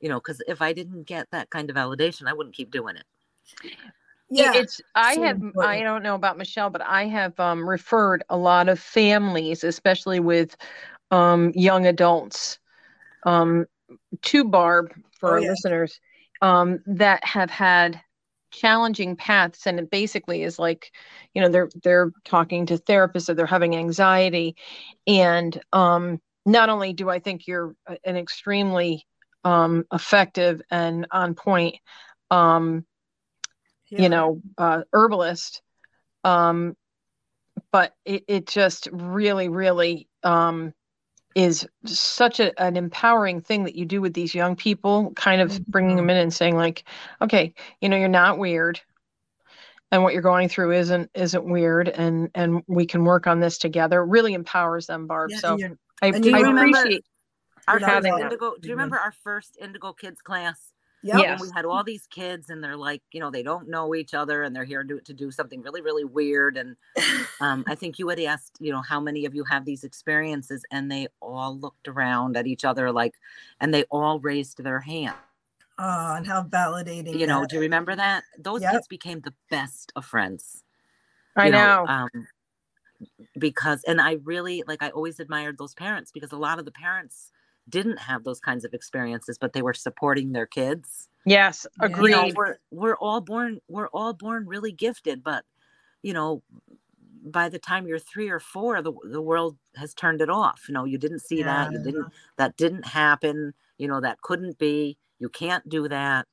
[0.00, 2.96] you know, because if I didn't get that kind of validation, I wouldn't keep doing
[2.96, 3.04] it.
[4.30, 4.52] Yeah.
[4.54, 8.36] it's i so have i don't know about michelle but i have um, referred a
[8.36, 10.56] lot of families especially with
[11.10, 12.58] um, young adults
[13.24, 13.64] um,
[14.22, 15.48] to barb for Oh, our yeah.
[15.50, 16.00] listeners
[16.42, 18.00] um, that have had
[18.50, 20.92] challenging paths and it basically is like
[21.34, 24.54] you know they're they're talking to therapists or they're having anxiety
[25.06, 29.06] and um, not only do i think you're an extremely
[29.44, 31.76] um, effective and on point
[32.30, 32.84] um,
[33.88, 35.62] you know uh, herbalist.
[36.24, 36.76] Um
[37.72, 40.72] but it, it just really really um
[41.34, 45.64] is such a, an empowering thing that you do with these young people kind of
[45.66, 46.84] bringing them in and saying like
[47.20, 48.80] okay you know you're not weird
[49.90, 53.58] and what you're going through isn't isn't weird and and we can work on this
[53.58, 54.04] together.
[54.04, 55.30] Really empowers them barb.
[55.30, 55.58] Yeah, so
[56.02, 57.04] i, I remember- appreciate
[57.68, 58.56] Our You're not first having indigo.
[58.60, 60.72] Do you remember our first Indigo Kids class?
[61.02, 61.20] Yep.
[61.20, 61.38] Yeah.
[61.38, 64.14] when we had all these kids and they're like you know they don't know each
[64.14, 66.76] other and they're here to, to do something really really weird and
[67.40, 70.64] um, i think you had asked you know how many of you have these experiences
[70.72, 73.14] and they all looked around at each other like
[73.60, 75.16] and they all raised their hand
[75.78, 77.18] Oh, and how validating.
[77.18, 78.72] you know that do you remember that those Yep.
[78.72, 80.64] kids became the best of friends
[81.36, 82.10] i you know, um,
[83.38, 86.72] because and i really like i always admired those parents because a lot of the
[86.72, 87.32] parents
[87.68, 92.32] didn't have those kinds of experiences but they were supporting their kids yes agreed you
[92.32, 95.44] know, we're we're all born we're all born really gifted but
[96.02, 96.42] you know
[97.24, 100.74] by the time you're three or four the, the world has turned it off you
[100.74, 104.96] know you didn't see that you didn't that didn't happen you know that couldn't be
[105.18, 106.26] you can't do that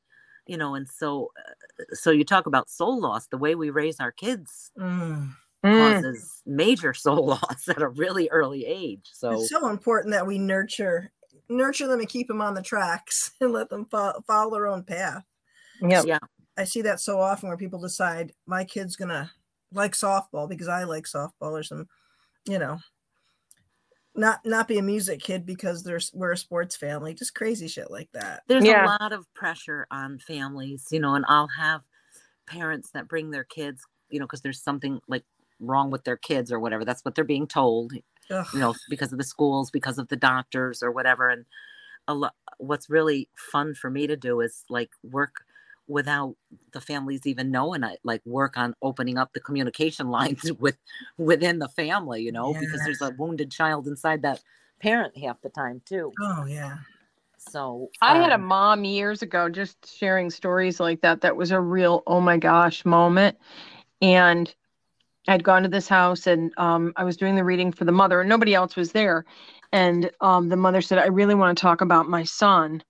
[0.47, 3.99] you know and so uh, so you talk about soul loss the way we raise
[3.99, 5.35] our kids Mm.
[5.63, 5.77] Mm.
[5.77, 9.09] causes major soul loss at a really early age.
[9.13, 11.11] So It's so important that we nurture
[11.49, 14.83] nurture them and keep them on the tracks and let them fo- follow their own
[14.83, 15.23] path.
[15.81, 16.05] Yep.
[16.07, 16.19] yeah,
[16.57, 19.31] I see that so often where people decide my kid's gonna
[19.73, 21.87] like softball because I like softball or some,
[22.47, 22.79] you know,
[24.15, 27.13] not not be a music kid because there's we're a sports family.
[27.13, 28.43] Just crazy shit like that.
[28.47, 28.85] there's Yeah.
[28.85, 31.81] a lot of pressure on families, you know, and I'll have
[32.47, 35.25] parents that bring their kids, you know, because there's something like
[35.59, 36.85] wrong with their kids or whatever.
[36.85, 37.91] That's what they're being told,
[38.29, 38.45] Ugh.
[38.53, 41.29] you know, because of the schools, because of the doctors or whatever.
[41.29, 41.45] And
[42.07, 45.43] a lot, what's really fun for me to do is like work
[45.87, 46.35] without
[46.71, 50.77] the families even knowing it, like work on opening up the communication lines with
[51.17, 54.41] within the family, you know, because there's a wounded child inside that
[54.79, 56.11] parent half the time too.
[56.19, 56.77] Oh yeah.
[57.37, 61.21] So I had a um, mom years ago just sharing stories like that.
[61.21, 63.37] That was a real oh my gosh moment.
[64.01, 64.53] And
[65.27, 68.21] I'd gone to this house and um, I was doing the reading for the mother,
[68.21, 69.25] and nobody else was there.
[69.71, 72.83] And um, the mother said, I really want to talk about my son.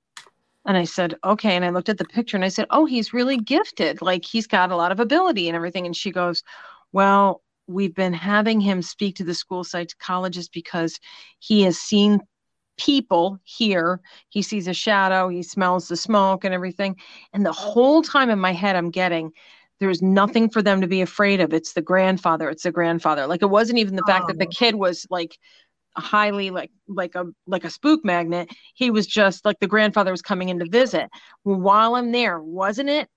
[0.66, 1.56] And I said, okay.
[1.56, 4.02] And I looked at the picture and I said, oh, he's really gifted.
[4.02, 5.86] Like he's got a lot of ability and everything.
[5.86, 6.44] And she goes,
[6.92, 11.00] well, we've been having him speak to the school psychologist because
[11.40, 12.20] he has seen
[12.78, 14.02] people here.
[14.30, 16.98] He sees a shadow, he smells the smoke and everything.
[17.34, 19.32] And the whole time in my head, I'm getting,
[19.86, 21.54] there's nothing for them to be afraid of.
[21.54, 22.50] It's the grandfather.
[22.50, 23.28] It's the grandfather.
[23.28, 24.50] Like it wasn't even the fact that the Oh.
[24.50, 25.38] kid was like
[25.98, 28.50] highly like like a like a spook magnet.
[28.76, 31.10] He was just like the grandfather was coming in to visit.
[31.44, 33.10] While I'm there, wasn't it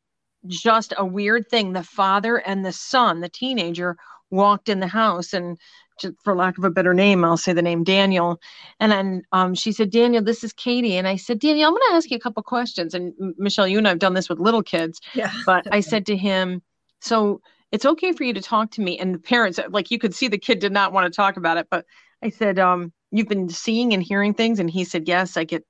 [0.46, 1.72] just a weird thing?
[1.72, 3.96] The father and the son, the teenager,
[4.30, 5.58] walked in the house and
[5.98, 8.40] just for lack of a better name, I'll say the name Daniel.
[8.80, 10.96] And then um, she said, Daniel, this is Katie.
[10.96, 12.94] And I said, Daniel, I'm going to ask you a couple questions.
[12.94, 15.00] And Michelle, you and I have done this with little kids.
[15.14, 15.32] Yeah.
[15.46, 16.62] But I said to him,
[17.00, 17.40] so
[17.72, 18.98] it's okay for you to talk to me.
[18.98, 21.56] And the parents, like you could see the kid did not want to talk about
[21.56, 21.66] it.
[21.70, 21.84] But
[22.22, 24.60] I said, um, you've been seeing and hearing things.
[24.60, 25.64] And he said, yes, I get,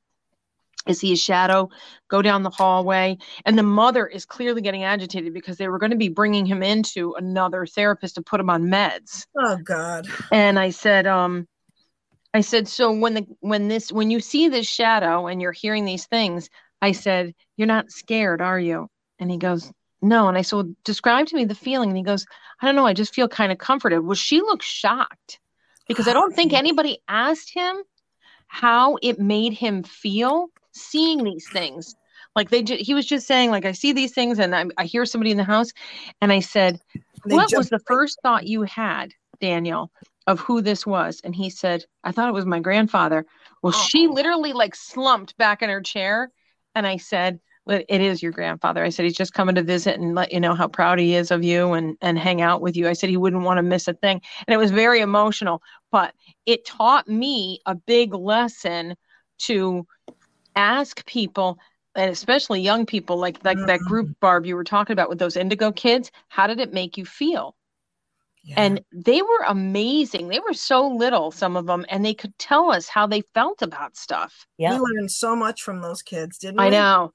[0.88, 1.68] I see a shadow
[2.08, 3.18] go down the hallway.
[3.44, 6.62] And the mother is clearly getting agitated because they were going to be bringing him
[6.62, 10.06] into another therapist to put him on meds Oh God.
[10.32, 11.46] and I said, um,
[12.34, 15.84] I said, so when the when this when you see this shadow and you're hearing
[15.84, 16.50] these things,
[16.82, 18.88] I said, you're not scared, are you?
[19.18, 19.72] And he goes,
[20.02, 20.28] no.
[20.28, 21.90] And I said, well, describe to me the feeling.
[21.90, 22.26] And he goes,
[22.60, 22.86] I don't know.
[22.86, 24.04] I just feel kind of comforted.
[24.04, 25.40] Well, she looked shocked
[25.86, 27.76] because I don't think anybody asked him
[28.46, 30.48] how it made him feel
[30.80, 31.94] seeing these things.
[32.36, 34.84] Like they, ju- he was just saying, like I see these things, and I, I
[34.84, 35.70] hear somebody in the house,
[36.20, 36.80] and I said,
[37.26, 39.90] They what was the first thought you had, Daniel,
[40.26, 41.20] of who this was?
[41.24, 43.26] And he said, I thought it was my grandfather.
[43.62, 43.86] Well, oh.
[43.88, 44.12] she Oh.
[44.12, 46.30] literally like slumped back in her chair.
[46.74, 48.82] And I said, it is your grandfather.
[48.84, 51.30] I said, he's just coming to visit and let you know how proud he is
[51.30, 52.88] of you and, and hang out with you.
[52.88, 54.22] I said, he wouldn't want to miss a thing.
[54.46, 55.60] And it was very emotional,
[55.90, 56.14] but
[56.46, 58.94] it taught me a big lesson
[59.40, 59.86] to
[60.58, 61.58] ask people
[61.94, 65.36] and especially young people like like that group barb you were talking about with those
[65.36, 67.54] indigo kids how did it make you feel
[68.44, 68.54] Yeah.
[68.64, 72.70] and they were amazing they were so little some of them and they could tell
[72.70, 74.72] us how they felt about stuff yeah.
[74.74, 76.66] we learned so much from those kids, didn't we?
[76.66, 77.12] i know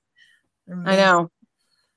[0.86, 1.30] i know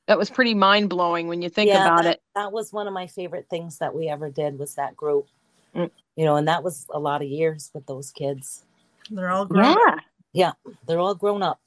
[0.07, 2.95] that was pretty mind-blowing when you think Yeah, about that, it That was one of
[2.95, 5.27] my favorite things that we ever did was that group.
[5.75, 5.91] Mm.
[6.15, 8.65] You know, and that was a lot of years with those kids.
[9.11, 9.75] They're all grown.
[9.75, 9.97] yeah
[10.37, 10.53] Yeah,
[10.87, 11.59] they're all grown up.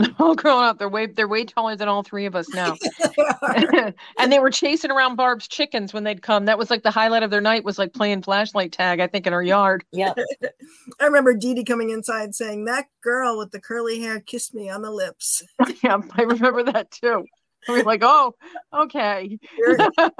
[0.18, 0.78] all grown up.
[0.78, 2.74] They're way they're way taller than all three of us now.
[4.18, 6.44] And they were chasing around barb's chickens when they'd come.
[6.46, 9.26] That was like the highlight of their night was like playing flashlight tag i think
[9.26, 9.84] in her yard.
[9.92, 10.12] Yeah.
[11.00, 14.68] I remember Dee Dee coming inside saying, That girl with the curly hair kissed me
[14.70, 15.42] on the lips.
[15.82, 17.24] yeah i remember that too.
[17.68, 18.34] We were like oh
[18.74, 19.38] okay.
[19.58, 20.10] You're- you're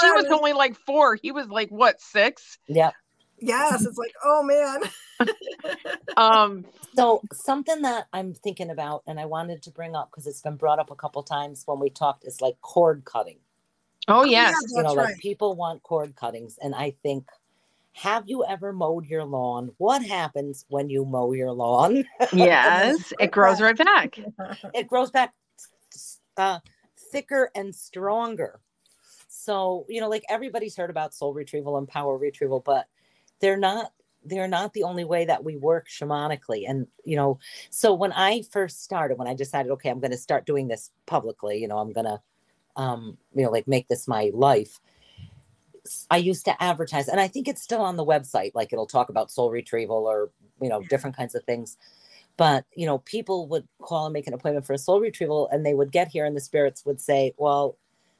[0.00, 1.16] she was only like four.
[1.16, 2.58] He was like what six?
[2.68, 2.92] Yeah.
[3.38, 4.82] Yes, it's like, oh man.
[6.16, 10.42] um So something that I'm thinking about and I wanted to bring up because it's
[10.42, 13.38] been brought up a couple times when we talked is like cord cutting.
[14.08, 14.50] oh yeah.
[14.50, 16.58] yes you know, That's like people want cord cuttings.
[16.62, 17.26] And I think,
[17.92, 19.72] have you ever mowed your lawn?
[19.78, 22.04] What happens when you mow your lawn?
[22.32, 24.18] yes it grows right back
[24.74, 25.32] it grows back
[26.36, 26.60] uh,
[27.12, 28.60] thicker and stronger.
[29.28, 32.86] So, you know, like everybody's heard about soul retrieval and power retrieval, but
[33.40, 33.92] they're not
[34.28, 36.64] they're not the only way that we work shamanically.
[36.68, 37.38] And, you know,
[37.70, 40.90] so when I first started, when I decided, okay, I'm going to start doing this
[41.06, 42.20] publicly, you know, I'm going to,
[42.74, 44.80] um, you know, like make this my life.
[46.10, 48.50] I used to advertise, and I think it's still on the website.
[48.54, 50.30] Like it'll talk about soul retrieval or,
[50.60, 51.76] you know, different kinds of things
[52.36, 55.64] but you know people would call and make an appointment for a soul retrieval and
[55.64, 57.78] they would get here and the spirits would say well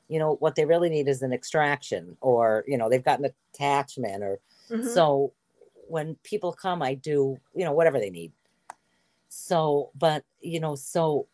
[0.08, 3.30] you know what they really need is an extraction or you know they've got an
[3.54, 4.40] attachment or
[4.70, 4.88] Mhm.
[4.94, 5.32] so
[5.88, 8.32] when people come i do you know whatever they need
[9.28, 11.26] so but you know so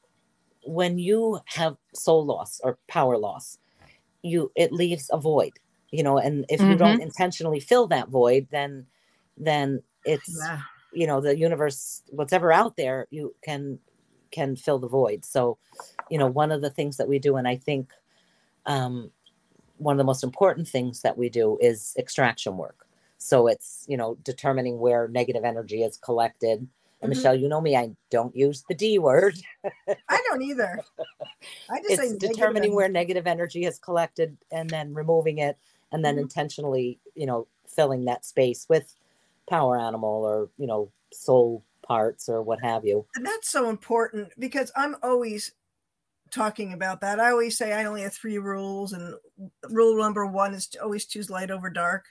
[0.64, 3.58] when you have soul loss or power loss
[4.22, 5.58] you it leaves a void
[5.90, 8.86] you know and if you don't intentionally fill that void then
[9.36, 10.60] then it's yeah.
[10.92, 13.78] you know the universe whatever out there you can
[14.30, 15.58] can fill the void so
[16.10, 17.90] you know one of the things that we do and i think
[18.66, 19.10] um
[19.78, 22.86] one of the most important things that we do is extraction work
[23.22, 26.66] so it's you know determining where negative energy is collected
[27.00, 27.16] and Mhm.
[27.16, 29.34] michelle you know me i don't use the d word
[30.08, 30.80] I don't either.
[31.70, 35.38] I just say it's negative determining and- where negative energy is collected and then removing
[35.38, 35.56] it
[35.92, 36.22] and then Mhm.
[36.22, 38.94] intentionally you know filling that space with
[39.48, 44.32] power animal or you know soul parts or what have you And that's so important
[44.38, 45.52] because I'm always
[46.30, 47.20] talking about that.
[47.20, 49.14] I always say I only have three rules, and
[49.68, 52.06] rule number one is to always choose light over dark.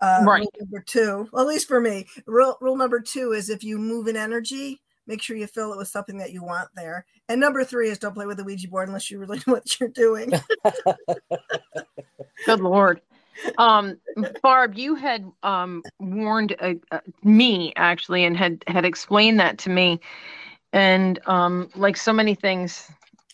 [0.00, 0.40] Uh, Right.
[0.40, 3.78] Rule number two, well, at least for me, rule, rule number two is if you
[3.78, 7.06] move in energy, make sure you fill it with something that you want there.
[7.28, 9.80] And number three is don't play with the Ouija board unless you really know what
[9.80, 10.32] you're doing.
[12.46, 13.00] Good lord.
[13.58, 13.98] Um,
[14.42, 19.70] Barb, you had um, warned uh, uh, me actually, and had had explained that to
[19.70, 20.00] me,
[20.72, 22.90] and um, like so many things,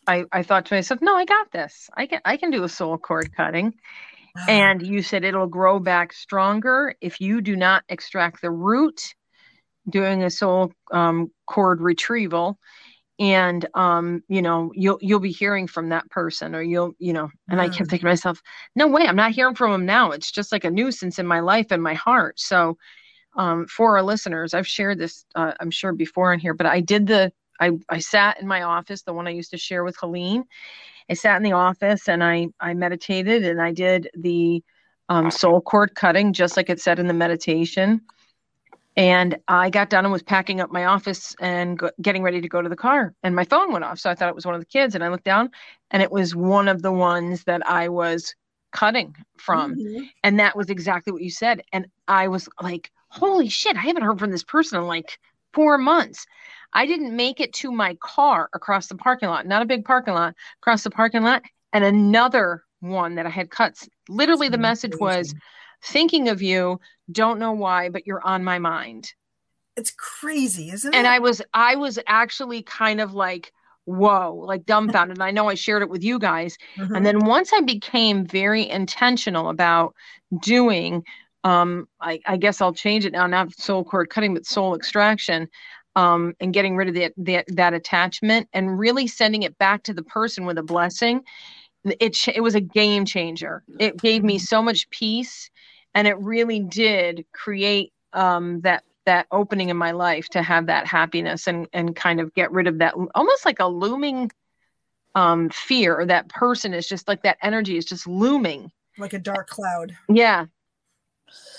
[0.06, 1.88] I I thought to myself, no, I got this.
[1.94, 3.74] I can I can do a soul cord cutting.
[4.48, 9.14] And you said it'll grow back stronger if you do not extract the root
[9.88, 12.58] doing a soul um, cord retrieval.
[13.18, 17.30] And um, you know, you'll you'll be hearing from that person, or you'll, you know,
[17.50, 17.90] and I kept Mm.
[17.90, 18.40] thinking to myself,
[18.74, 20.10] no way, I'm not hearing from him now.
[20.10, 22.40] It's just like a nuisance in my life and my heart.
[22.40, 22.78] So
[23.36, 26.80] um, for our listeners, I've shared this, uh, I'm sure before in here, but I
[26.80, 29.96] did the I, I sat in my office, the one I used to share with
[30.00, 30.44] Helene.
[31.12, 34.62] I sat in the office and I I meditated and I did the
[35.10, 38.00] um, soul cord cutting just like it said in the meditation.
[38.96, 42.48] And I got done and was packing up my office and go, getting ready to
[42.48, 43.98] go to the car, and my phone went off.
[43.98, 45.50] So I thought it was one of the kids, and I looked down,
[45.90, 48.34] and it was one of the ones that I was
[48.72, 50.08] cutting from Mhm.
[50.24, 54.02] and that was exactly what you said and i was like holy shit i haven't
[54.02, 55.18] heard from this person in like
[55.52, 56.26] four months
[56.72, 60.14] i didn't make it to my car across the parking lot not a big parking
[60.14, 61.42] lot across the parking lot
[61.72, 63.88] and another one that i had cuts.
[64.08, 65.34] literally the message was
[65.84, 66.80] thinking of you
[67.10, 69.12] don't know why but you're on my mind
[69.76, 70.96] It's crazy, isn't it?
[70.96, 73.52] and i was i was actually kind of like
[73.84, 76.96] whoa like dumbfounded and i know i shared it with you guys Mhm.
[76.96, 79.94] and then once I became very intentional about
[80.40, 81.02] doing,
[81.44, 85.48] um, I, I guess I'll change it now, not soul cord cutting, but soul extraction,
[85.96, 89.94] um, and getting rid of that, that that attachment and really sending it back to
[89.94, 91.22] the person with a blessing.
[91.84, 93.64] It it was a game changer.
[93.78, 95.50] It gave me so much peace,
[95.94, 100.86] and it really did create um, that that opening in my life to have that
[100.86, 104.30] happiness and and kind of get rid of that almost like a looming
[105.14, 109.48] um fear that person is just like that energy is just looming like a dark
[109.48, 109.96] cloud.
[110.08, 110.46] yeah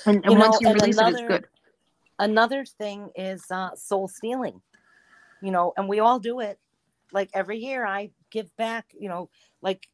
[0.05, 1.45] and, and You once know, you and release it it's another- good
[2.19, 4.61] another thing is uh, soul stealing
[5.41, 6.59] you know and we all do it
[7.11, 9.30] like every year i give back you know
[9.61, 9.88] like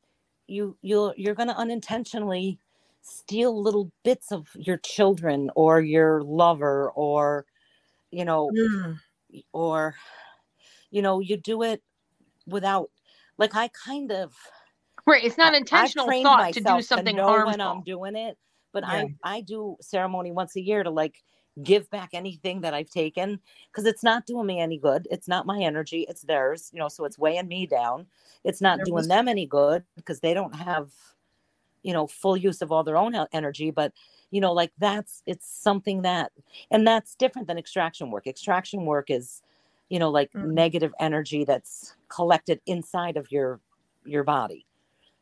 [0.47, 2.59] you you'll you're going to unintentionally
[3.01, 7.45] steal little bits of your children or your lover or
[8.11, 8.99] you know Mm.
[9.53, 9.95] or
[10.91, 11.81] you know you do it
[12.45, 12.89] without
[13.37, 14.35] like i kind of
[15.05, 18.37] right it's not intentional thought to do something know harmful when I'm doing it.
[18.71, 19.05] But Yeah.
[19.23, 21.23] I I do ceremony once a year to like
[21.63, 23.39] give back anything that I've taken
[23.71, 25.07] because it's not doing me any good.
[25.11, 26.05] It's not my energy.
[26.07, 26.69] It's theirs.
[26.73, 28.07] You know, so it's weighing me down.
[28.43, 30.91] It's not There doing was- them any good because they don't have,
[31.83, 33.71] you know, full use of all their own energy.
[33.71, 33.93] But
[34.31, 36.31] you know, like that's it's something that,
[36.71, 38.27] and that's different than extraction work.
[38.27, 39.41] Extraction work is,
[39.89, 40.51] you know, like Mm.
[40.53, 43.59] negative energy that's collected inside of your
[44.05, 44.65] your body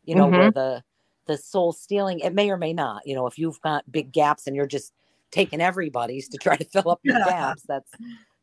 [0.06, 0.84] you know where the
[1.28, 4.47] the soul stealing it may or may not you know if you've got big gaps
[4.47, 4.93] and you're just
[5.32, 7.25] taking everybody's to try to fill up your Yeah.
[7.25, 7.91] gaps that's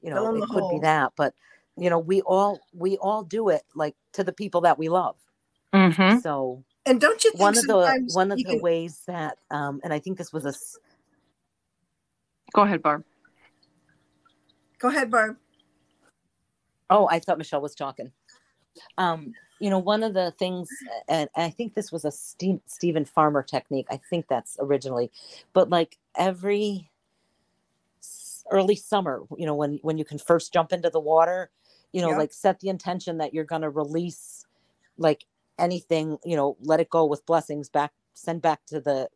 [0.03, 1.35] you know Fill in it could be that but
[1.77, 5.17] you know we all we all do it like to the people that we love
[5.73, 6.23] Mhm.
[6.23, 9.81] so And don't you think one of the one of the can- ways that um
[9.83, 10.53] and i think this was a
[12.53, 13.03] go ahead barb
[14.79, 15.39] go ahead, Barb.
[16.91, 18.13] Oh, I thought Michelle was talking.
[18.99, 20.69] Um, you know, one of the things,
[21.09, 23.87] and I think this was a Steve, Steven Farmer technique.
[23.91, 25.11] I think that's originally,
[25.53, 26.91] but like every
[28.51, 31.51] early summer, you know, when when you can first jump into the water,
[31.93, 32.19] you know, Yeah.
[32.19, 34.47] like set the intention that you're going to release
[34.99, 35.25] like
[35.59, 39.09] anything you know let it go with blessings back send back to the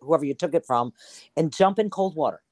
[0.00, 0.92] whoever you took it from
[1.36, 2.42] and jump in cold water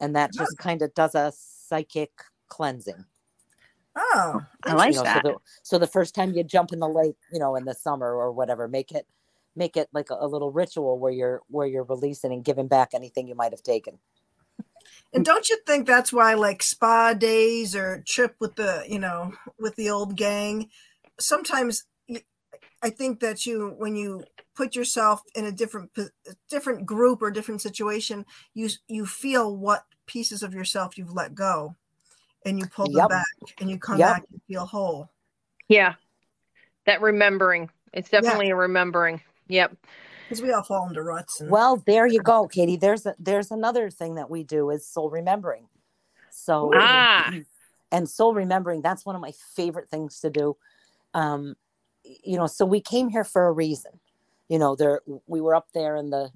[0.00, 2.12] and that just kind of does a psychic
[2.48, 3.04] cleansing
[3.96, 5.22] Oh, oh, I like you know, that.
[5.22, 7.74] So the, so the first time you jump in the lake, you know, in the
[7.74, 9.06] summer or whatever, make it
[9.56, 12.90] make it like a, a little ritual where you're where you're releasing and giving back
[12.92, 13.98] anything you might have taken.
[15.12, 19.32] And don't you think that's why like spa days or trip with the, you know,
[19.60, 20.70] with the old gang,
[21.20, 21.84] sometimes
[22.82, 24.24] I think that you when you
[24.56, 25.92] put yourself in a different
[26.50, 31.76] different group or different situation, you you feel what pieces of yourself you've let go
[32.44, 33.26] and you pull them back
[33.58, 34.08] and you come Yep.
[34.08, 35.10] back and feel whole.
[35.68, 35.94] Yeah.
[36.86, 37.70] That remembering.
[37.92, 39.22] It's definitely a remembering.
[39.48, 39.76] Yep.
[40.28, 42.76] Because we all fall into ruts and Well, there you go, Katie.
[42.76, 45.68] There's a, there's another thing that we do is soul remembering.
[46.30, 47.32] So Ah.
[47.92, 50.56] and soul remembering that's one of my favorite things to do.
[51.14, 51.54] Um,
[52.02, 53.92] you know, so we came here for a reason.
[54.48, 56.30] You know, there we were up there in the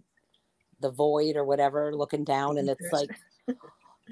[0.81, 3.11] the void or whatever, looking down, and it's like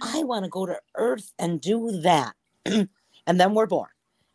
[0.02, 2.34] I want to go to Earth and do that.
[2.64, 2.88] and
[3.26, 3.88] then we're born.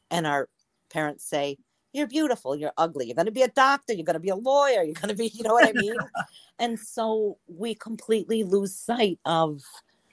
[0.10, 0.50] And our
[0.92, 1.58] parents say,
[1.94, 4.36] You're beautiful, you're ugly, you're going to be a doctor, you're going to be a
[4.36, 5.96] lawyer, you're going to be, you know what I mean?
[6.60, 9.62] and so we completely lose sight of,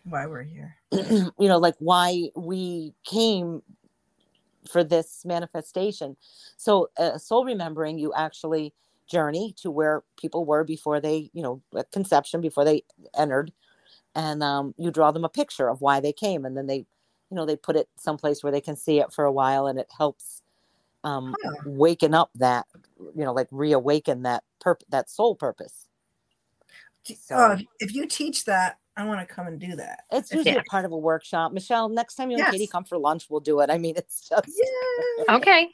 [0.05, 0.76] why we're here.
[0.92, 3.62] you know, like why we came
[4.70, 6.16] for this manifestation.
[6.57, 8.72] So, uh, soul remembering, you actually
[9.11, 12.84] journey to where people were before they, you know, at conception, before they
[13.16, 13.53] entered
[14.19, 16.79] and um, you draw them a picture of why they came and then they
[17.31, 19.79] you know they put it someplace where they can see it for a while and
[19.79, 20.43] it helps
[21.05, 21.53] um, Huh.
[21.64, 22.66] waken up that
[22.99, 25.87] you know like reawaken that perp that soul purpose
[27.05, 30.01] So- Uh, if you teach that, I want to come and do that.
[30.11, 30.61] it's usually Yeah.
[30.66, 33.41] a part of a workshop michelle next time you and katie come for lunch we'll
[33.41, 35.37] do it i mean it's just Yeah.
[35.37, 35.71] Okay.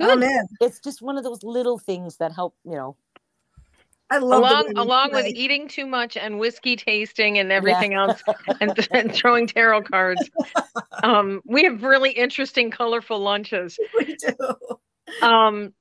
[0.00, 0.22] I'm Good.
[0.30, 0.46] in.
[0.60, 2.96] it's just one of those little things that help you know
[4.10, 8.22] I love Along along with eating too much and whiskey tasting and everything else
[8.60, 10.30] and, and throwing tarot cards.
[11.02, 13.78] Um, we have really interesting, colorful lunches.
[13.98, 14.36] we do.
[15.26, 15.72] Um,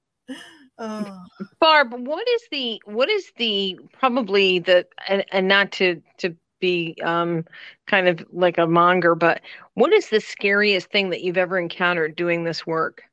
[0.80, 1.24] Oh.
[1.59, 6.97] Barb, what is the what is the probably the and, and not to to be
[7.03, 7.45] um
[7.88, 9.41] kind of like a monger, but
[9.76, 13.03] what is the scariest thing that you've ever encountered doing this work?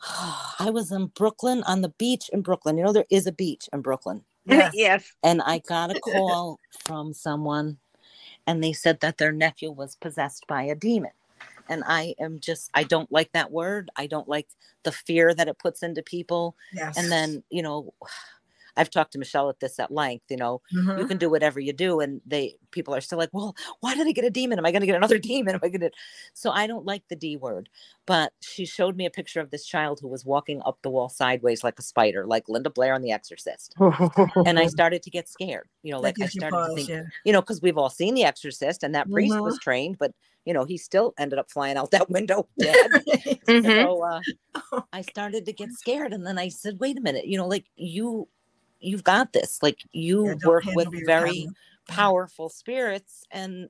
[0.58, 3.68] i was in brooklyn on the beach in brooklyn you know there is a beach
[3.72, 4.72] in brooklyn Yes.
[4.74, 5.12] yes.
[5.22, 7.78] and I got a call from someone
[8.46, 11.10] and they said that their nephew was possessed by a demon.
[11.68, 13.90] And I am just, I don't like that word.
[13.96, 14.46] I don't like
[14.84, 16.54] the fear that it puts into people.
[16.72, 16.96] Yes.
[16.96, 17.92] And then, you know,
[18.76, 20.98] I've talked to Michelle at this at length, you know, Mhm.
[20.98, 22.00] you can do whatever you do.
[22.00, 24.58] And they, people are still like, well, why did I get a demon?
[24.58, 25.54] Am I going to get another demon?
[25.54, 25.90] Am I going to?
[26.34, 27.68] So I don't like the D word.
[28.06, 31.08] But she showed me a picture of this child who was walking up the wall
[31.08, 33.74] sideways like a spider, like Linda Blair on The Exorcist.
[34.46, 37.02] And I started to get scared, you know, like I started to think, yeah.
[37.24, 40.12] you know, because we've all seen The Exorcist and that priest was trained, but,
[40.44, 42.90] you know, he still ended up flying out that window dead.
[43.48, 43.82] Mhm.
[43.82, 44.20] so uh,
[44.92, 46.12] I started to get scared.
[46.12, 48.28] And then I said, wait a minute, you know, like you,
[48.80, 49.62] you've got this.
[49.62, 51.48] Like you Yeah, work with very
[51.88, 51.96] power.
[51.96, 53.68] powerful spirits and,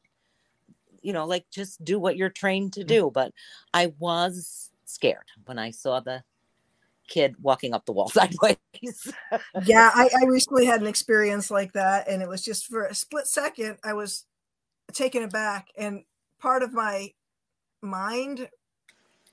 [1.03, 2.75] you know, like just do what you're trained Mm.
[2.75, 3.11] to do.
[3.13, 3.33] But
[3.73, 6.23] I was scared when I saw the
[7.09, 8.59] kid walking up the wall sideways.
[9.65, 12.95] yeah, I, I recently had an experience like that, and it was just for a
[12.95, 13.79] split second.
[13.85, 14.25] I was
[14.93, 16.05] taken aback, and
[16.41, 17.13] part of my
[17.83, 18.49] mind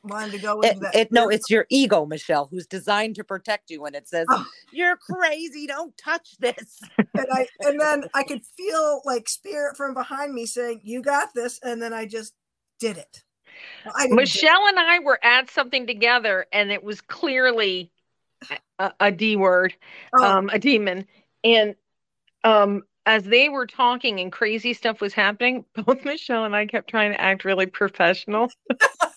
[0.03, 0.95] wanted to go into It, that.
[0.95, 3.85] it no, it's your ego, Michelle, who's designed to protect you.
[3.85, 4.45] And it says, Oh.
[4.71, 5.67] "You're crazy.
[5.67, 10.45] Don't touch this." and I and then I could feel like spirit from behind me
[10.45, 12.33] saying, "You got this," and then I just
[12.79, 13.23] did it.
[13.85, 14.21] Well, I didn't do it.
[14.21, 17.91] Michelle and I were at something together, and it was clearly
[18.79, 19.75] a, a D word,
[20.13, 21.05] Oh, um, a demon.
[21.43, 21.75] And
[22.43, 26.89] um, as they were talking and crazy stuff was happening, both Michelle and I kept
[26.89, 28.49] trying to act really professional.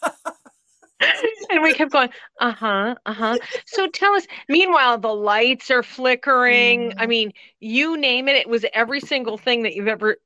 [1.50, 2.08] and we kept going,
[2.40, 3.38] uh huh, uh huh.
[3.66, 4.26] So tell us.
[4.48, 6.92] Meanwhile, the lights are flickering.
[6.98, 7.08] I Mhm.
[7.08, 8.36] mean, you name it.
[8.36, 10.16] It was every single thing that you've ever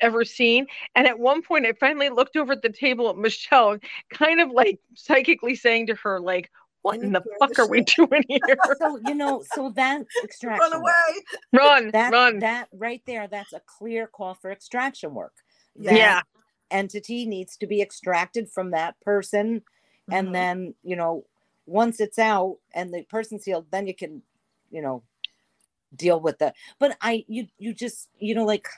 [0.00, 0.66] ever seen.
[0.94, 3.78] And at one point, I finally looked over at the table at Michelle,
[4.12, 6.50] kind of like psychically saying to her, like,
[6.82, 8.60] "What in the fuck the are we doing here?
[8.78, 10.72] so you know, so that's extraction.
[10.72, 10.94] run work.
[10.96, 11.24] away.
[11.52, 15.34] run, That run!" that right there, that's a clear call for extraction work.
[15.76, 16.22] That yeah,
[16.70, 19.62] entity needs to be extracted from that person,
[20.10, 20.32] and Mhm.
[20.34, 21.24] then you know,
[21.66, 24.22] once it's out and the person's healed, then you can,
[24.70, 25.02] you know,
[25.94, 26.54] deal with that.
[26.78, 28.68] But I, you, you just, you know, like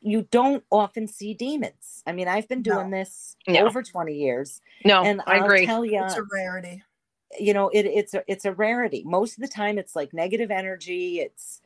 [0.00, 2.02] you don't often see demons.
[2.06, 2.76] I mean, I've been No.
[2.76, 3.66] doing this No.
[3.66, 5.66] over 20 years, No, and I I'll agree.
[5.66, 6.82] tell you, It's a rarity.
[7.38, 9.02] you know, it, it's a it's a rarity.
[9.04, 11.20] Most of the time, it's like negative energy.
[11.20, 11.60] It's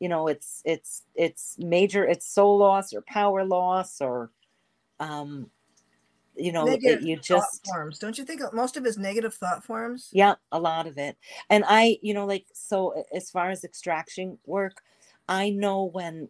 [0.00, 2.04] you know, it's it's it's major.
[2.06, 4.30] It's soul loss or power loss or,
[5.00, 5.50] um,
[6.38, 7.98] you know, Negative you thought just forms.
[7.98, 10.08] Don't you think most of his negative thought forms?
[10.12, 11.16] yeah, a lot of it.
[11.50, 14.82] And I, you know, like so as far as extraction work,
[15.28, 16.28] I know when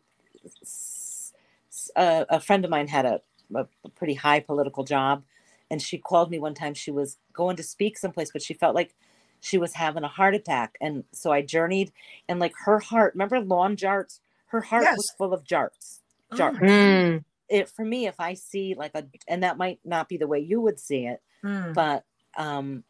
[1.97, 3.21] a friend of mine had a,
[3.55, 5.23] a a pretty high political job
[5.71, 8.75] and she called me one time she was going to speak someplace but she felt
[8.75, 8.95] like
[9.41, 11.93] she was having a heart attack and so I journeyed
[12.29, 14.21] and like her heart, remember lawn jarts?
[14.47, 16.01] Her heart was full of jarts.
[16.33, 16.59] Oh Jarts.
[16.59, 20.27] Mm, It for me if I see like a and that might not be the
[20.29, 21.75] way you would see it, Mm.
[21.75, 22.05] but
[22.37, 22.85] um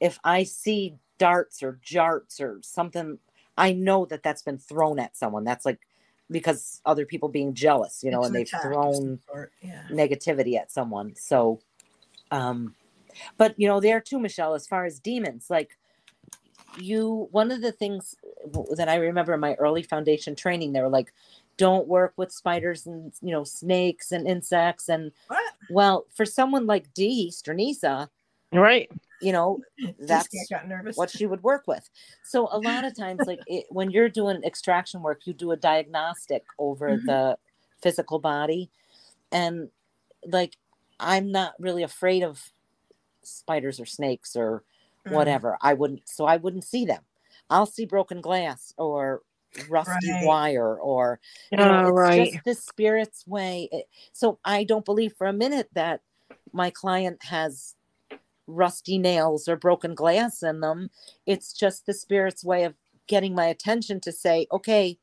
[0.00, 3.18] if i see darts or jarts or something
[3.56, 5.80] i know that that's been thrown at someone that's like
[6.30, 9.20] because other people being jealous you know It's and an they've thrown
[9.62, 9.82] Yeah.
[9.90, 11.60] negativity at someone so
[12.30, 12.74] um
[13.36, 15.76] but you know there too michelle as far as demons like
[16.80, 18.14] you one of the things
[18.76, 21.12] that i remember in my early foundation training they were like
[21.60, 25.52] don't work with spiders and you know snakes and insects and What?
[25.68, 28.08] well for someone like dee stranisa
[28.52, 28.88] right.
[29.20, 29.60] you know
[29.98, 30.96] that's Just got nervous.
[30.96, 31.84] what she would work with
[32.22, 35.56] so a lot of times like it, when you're doing extraction work you do a
[35.70, 37.04] diagnostic over Mhm.
[37.06, 37.38] the
[37.82, 38.70] physical body
[39.32, 39.68] and
[40.26, 40.56] like
[40.98, 42.52] i'm not really afraid of
[43.22, 44.62] spiders or snakes or
[45.06, 45.12] Mm.
[45.12, 47.02] whatever i wouldn't so i wouldn't see them
[47.50, 49.22] i'll see broken glass or
[49.68, 50.24] rusty Right.
[50.24, 51.20] wire or
[51.50, 52.32] you know, Oh, it's right.
[52.32, 53.68] just the spirit's way.
[53.72, 56.00] It- so I don't believe for a minute that
[56.52, 57.74] my client has
[58.46, 60.90] rusty nails or broken glass in them.
[61.26, 62.74] It's just the spirit's way of
[63.06, 64.98] getting my attention to say, okay,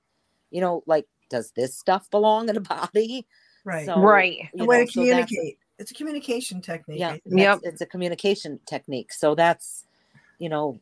[0.52, 2.62] you know, like, does this stuff belong in a
[2.94, 3.26] body?
[3.64, 3.86] Right.
[3.86, 4.50] So, Right.
[4.58, 5.60] a way know, to so communicate.
[5.80, 7.00] It's a communication technique.
[7.00, 7.60] yeah, I Yep.
[7.64, 9.14] it's a communication technique.
[9.14, 9.86] So that's,
[10.40, 10.80] you know,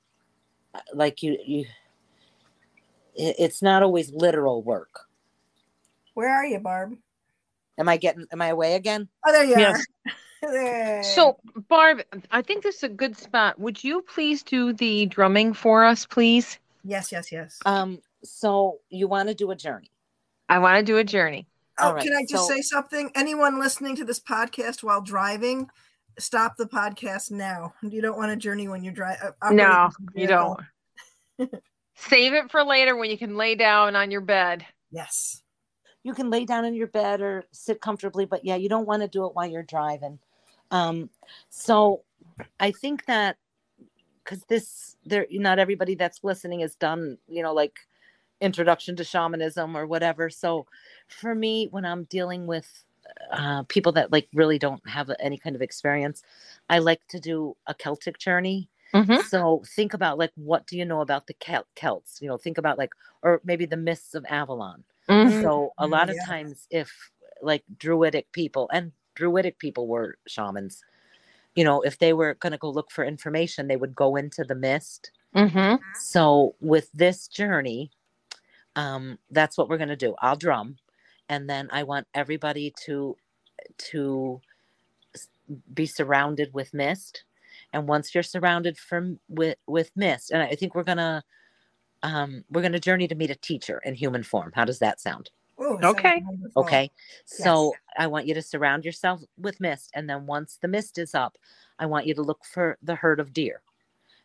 [0.74, 1.68] uh, like you, you, it-
[3.16, 5.02] it's not always literal work.
[6.14, 6.96] Where are you, Barb?
[7.78, 9.08] Am I getting, am I away again?
[9.26, 9.86] Oh, there you Yes.
[10.06, 10.12] are.
[10.42, 11.02] There.
[11.02, 11.38] So,
[11.70, 13.58] Barb, I think this is a good spot.
[13.58, 16.60] Would you please do the drumming for us, please?
[16.84, 17.58] yes, yes, yes.
[17.66, 19.90] Um, so you want to do a journey.
[20.48, 21.48] I want to do a journey.
[21.80, 23.10] oh, all right, can I just so- say something?
[23.16, 25.68] Anyone listening to this podcast while driving,
[26.20, 27.74] stop the podcast now.
[27.82, 29.32] You don't want a journey when you're driving.
[29.52, 30.60] No, you don't.
[31.96, 34.66] Save it for later when you can lay down on your bed.
[34.92, 35.42] Yes.
[36.04, 39.02] You can lay down in your bed or sit comfortably, but yeah, you don't want
[39.02, 40.20] to do it while you're driving.
[40.72, 41.10] Um,
[41.50, 42.04] so
[42.60, 43.38] I think that
[44.24, 47.80] because this there not everybody that's listening has done, you know, like
[48.42, 50.30] introduction to shamanism or whatever.
[50.30, 50.66] So
[51.08, 52.68] for me, when I'm dealing with
[53.32, 56.24] uh, people that like really don't have any kind of experience,
[56.70, 58.70] I like to do a Celtic journey.
[58.94, 59.20] Mhm.
[59.30, 62.22] So think about like what do you know about the Celt- Celts?
[62.22, 64.84] You know, think about like or maybe the myths of Avalon.
[65.10, 65.42] Mhm.
[65.42, 66.26] So a Mm, lot of yeah.
[66.26, 67.12] times, if
[67.42, 70.84] like druidic people and druidic people were shamans,
[71.56, 74.44] you know, if they were going to go look for information, they would go into
[74.44, 75.12] the mist.
[75.36, 75.80] Mhm.
[75.94, 77.92] So with this journey,
[78.76, 80.16] um, that's what we're going to do.
[80.22, 80.78] I'll drum,
[81.30, 83.18] and then I want everybody to
[83.92, 84.42] to
[85.74, 87.24] be surrounded with mist.
[87.74, 91.24] And once you're surrounded from with with mist, and I think we're gonna
[92.04, 94.52] um, we're gonna journey to meet a teacher in human form.
[94.56, 95.32] How does that sound?
[95.58, 96.24] Oh, sounds Okay.
[96.26, 96.64] wonderful.
[96.64, 96.92] Okay.
[97.26, 99.92] So I want you to surround yourself with mist.
[99.94, 101.38] And then once the mist is up,
[101.80, 103.62] I want you to look for the herd of deer.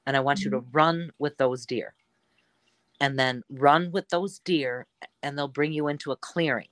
[0.07, 1.95] And I want you to run with those deer.
[3.01, 4.87] And then run with those deer,
[5.23, 6.69] and they'll bring you into a clearing.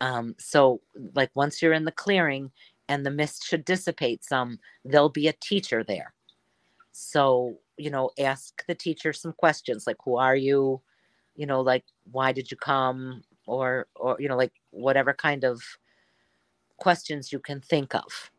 [0.00, 0.80] Um, so,
[1.14, 2.52] like, once you're in the clearing
[2.88, 6.14] and the mist should dissipate some, there'll be a teacher there.
[6.92, 10.80] So, you know, ask the teacher some questions like, who are you?
[11.34, 13.22] You know, like, why did you come?
[13.46, 15.62] Or, or, you know, like whatever kind of
[16.78, 18.30] questions you can think of.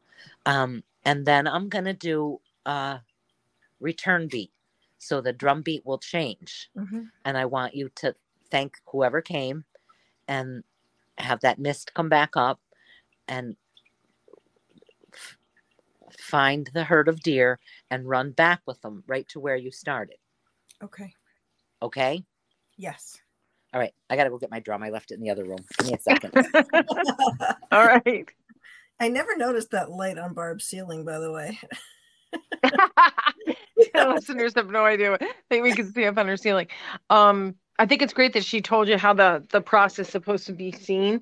[0.46, 3.00] Um, and then I'm going to do a
[3.80, 4.52] return beat.
[4.98, 6.70] So the drum beat will change.
[6.76, 7.10] Mhm.
[7.24, 8.16] And I want you to
[8.50, 9.66] thank whoever came
[10.28, 10.64] and
[11.18, 12.60] have that mist come back up
[13.28, 13.56] and
[16.18, 17.60] find the herd of deer
[17.90, 20.18] and run back with them right to where you started.
[20.84, 21.14] Okay.
[21.82, 22.24] Okay.
[22.78, 23.18] Yes.
[23.74, 23.94] All right.
[24.10, 24.84] I got to go get my drum.
[24.84, 25.60] I left it in the other room.
[25.80, 26.34] Give me a second.
[27.72, 28.28] All right.
[29.00, 31.60] I never noticed that light on Barb's ceiling, by the way.
[33.94, 35.12] the listeners have no idea.
[35.12, 36.68] what- I think we can see up on her ceiling.
[37.10, 40.48] Um, I think it's great that she told you how the the process is supposed
[40.48, 41.22] to be seen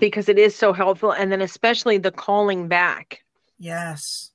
[0.00, 3.22] because it is so helpful and then especially the calling back.
[3.58, 4.31] Yes.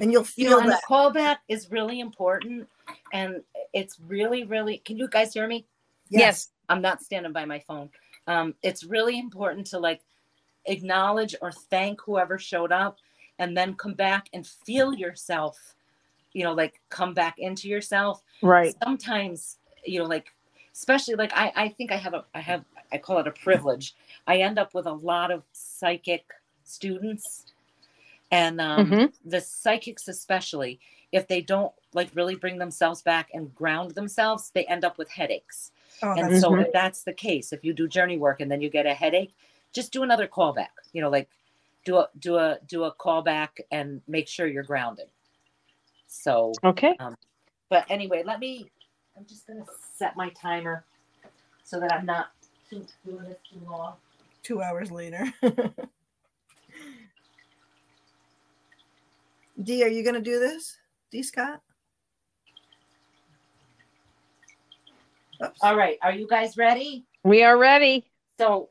[0.00, 0.82] And you'll you feel know, and that.
[0.88, 2.68] the callback is really important,
[3.12, 3.42] and
[3.72, 4.78] it's really, really.
[4.78, 5.66] Can you guys hear me?
[6.10, 6.50] Yes.
[6.68, 7.90] I'm not standing by my phone.
[8.26, 10.00] Um, it's really important to like
[10.64, 12.98] acknowledge or thank whoever showed up,
[13.38, 15.58] and then come back and feel yourself.
[16.32, 18.22] You know, like come back into yourself.
[18.42, 18.74] Right.
[18.82, 20.32] Sometimes, you know, like
[20.74, 23.94] especially like I, I think I have a I have I call it a privilege.
[24.26, 26.24] I end up with a lot of psychic
[26.64, 27.53] students,
[28.34, 29.12] and um, Mhm.
[29.24, 30.80] the psychics especially
[31.12, 35.08] if they don't like really bring themselves back and ground themselves, they end up with
[35.10, 35.70] headaches.
[36.02, 36.66] Oh, and so Mhm.
[36.66, 39.32] if that's the case, if you do journey work and then you get a headache,
[39.72, 40.74] just do another callback.
[40.92, 41.28] You know, like
[41.84, 45.06] do a do a do a callback and make sure you're grounded.
[46.08, 46.98] So, Okay.
[47.68, 48.70] but anyway, let me.
[49.16, 49.64] I'm just gonna
[49.94, 50.84] set my timer
[51.62, 52.32] so that I'm not
[52.68, 53.94] too, doing this too long.
[54.42, 55.32] two hours later.
[59.62, 60.76] D, are you going to do this?
[61.10, 61.60] D, Scott?
[65.44, 65.58] Oops.
[65.62, 67.04] All right, are you guys ready?
[67.24, 68.04] We are ready.
[68.38, 68.68] So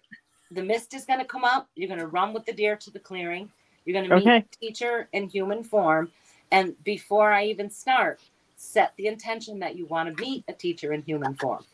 [0.51, 1.67] the mist is going to come up.
[1.75, 3.51] You're going to run with the deer to the clearing.
[3.85, 4.45] You're going to meet Okay.
[4.51, 6.11] the teacher in human form.
[6.51, 8.19] And before I even start,
[8.55, 11.65] set the intention that you want to meet a teacher in human form.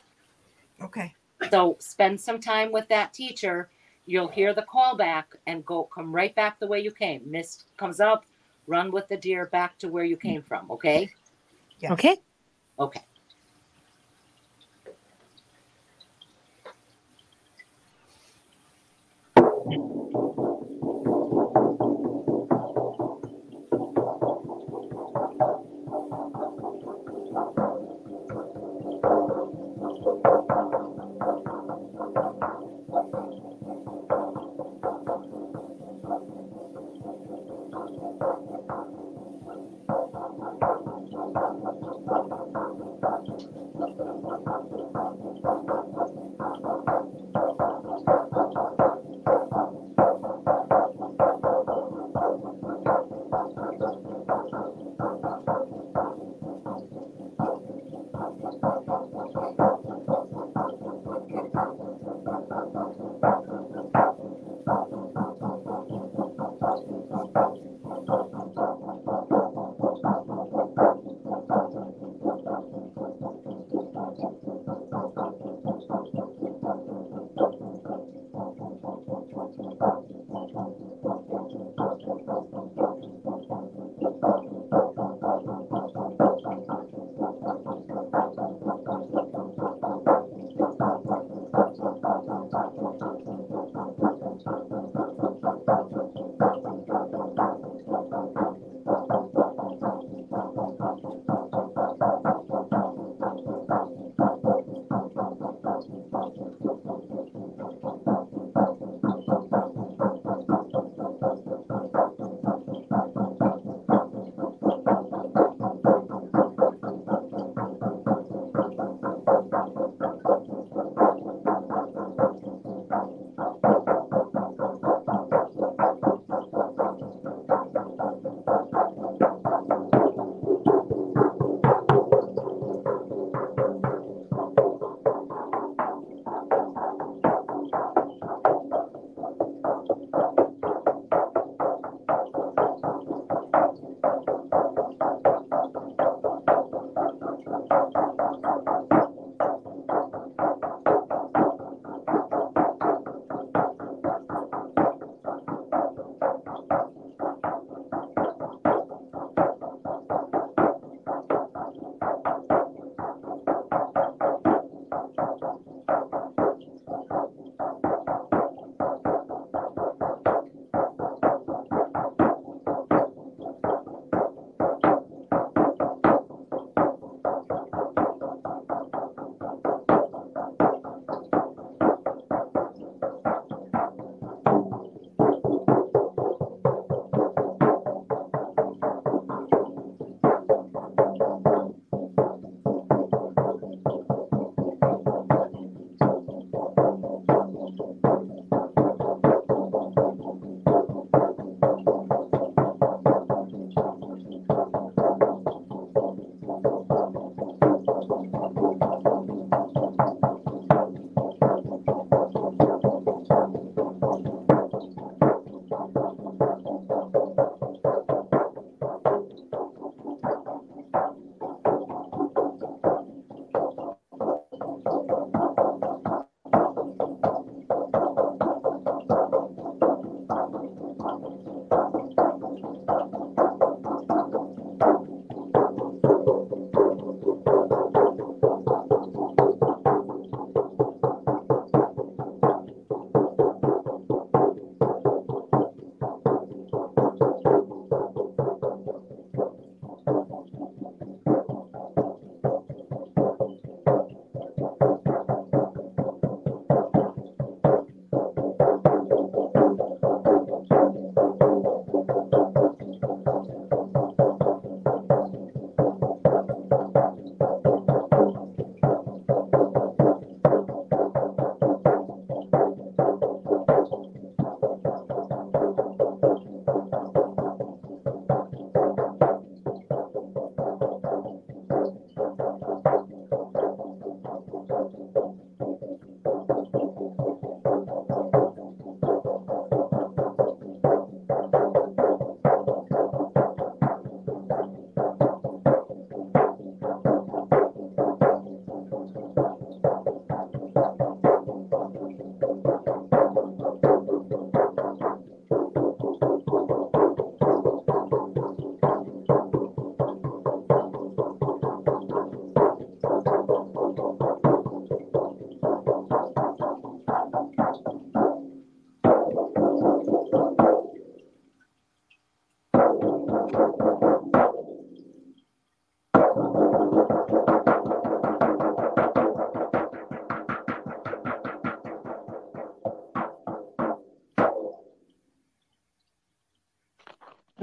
[0.82, 1.14] Okay.
[1.52, 3.70] So spend some time with that teacher.
[4.06, 7.22] You'll hear the call back and go come right back the way you came.
[7.26, 8.26] Mist comes up,
[8.70, 10.70] run with the deer back to where you came from.
[10.72, 11.10] Okay.
[11.80, 11.92] Yes.
[11.92, 12.18] Okay.
[12.78, 13.02] Okay.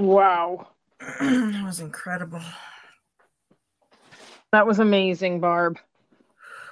[0.07, 0.67] Wow.
[0.99, 2.39] that was incredible.
[4.53, 5.79] That was amazing, Barb.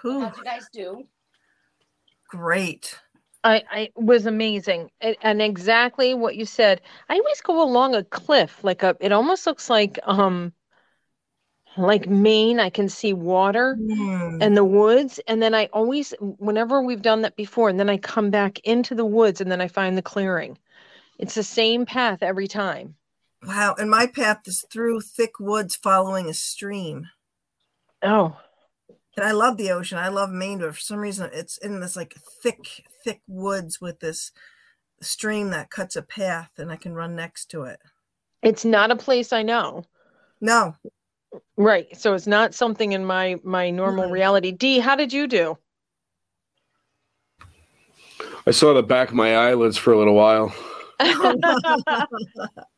[0.02, 1.04] Whew, How'd you guys do?
[2.30, 2.98] great.
[3.44, 4.90] I, I was amazing.
[5.02, 6.80] And, and exactly what you said.
[7.10, 10.54] I always go along a cliff, like a, it almost looks like, um,
[11.76, 12.62] like Maine.
[12.62, 14.42] I can see water Mm.
[14.42, 15.20] and the woods.
[15.28, 18.96] And then I always, whenever we've done that before, and then I come back into
[18.96, 20.58] the woods and then I find the clearing.
[21.20, 22.96] It's the same path every time.
[23.46, 23.76] Wow.
[23.78, 27.08] And my path is through thick woods following a stream.
[28.04, 28.38] Oh,
[29.18, 29.98] And I love the ocean.
[29.98, 34.00] I love Maine, but for some reason it's in this like thick, thick woods with
[34.00, 34.32] this
[35.02, 37.80] stream that cuts a path and I can run next to it.
[38.42, 39.86] it's not a place I know.
[40.42, 40.76] No.
[41.58, 41.88] Right.
[41.98, 44.12] So it's not something in my my normal Mhm.
[44.12, 44.52] reality.
[44.52, 45.58] D, how did you do?
[48.48, 50.54] I saw the back of my eyelids for a little while.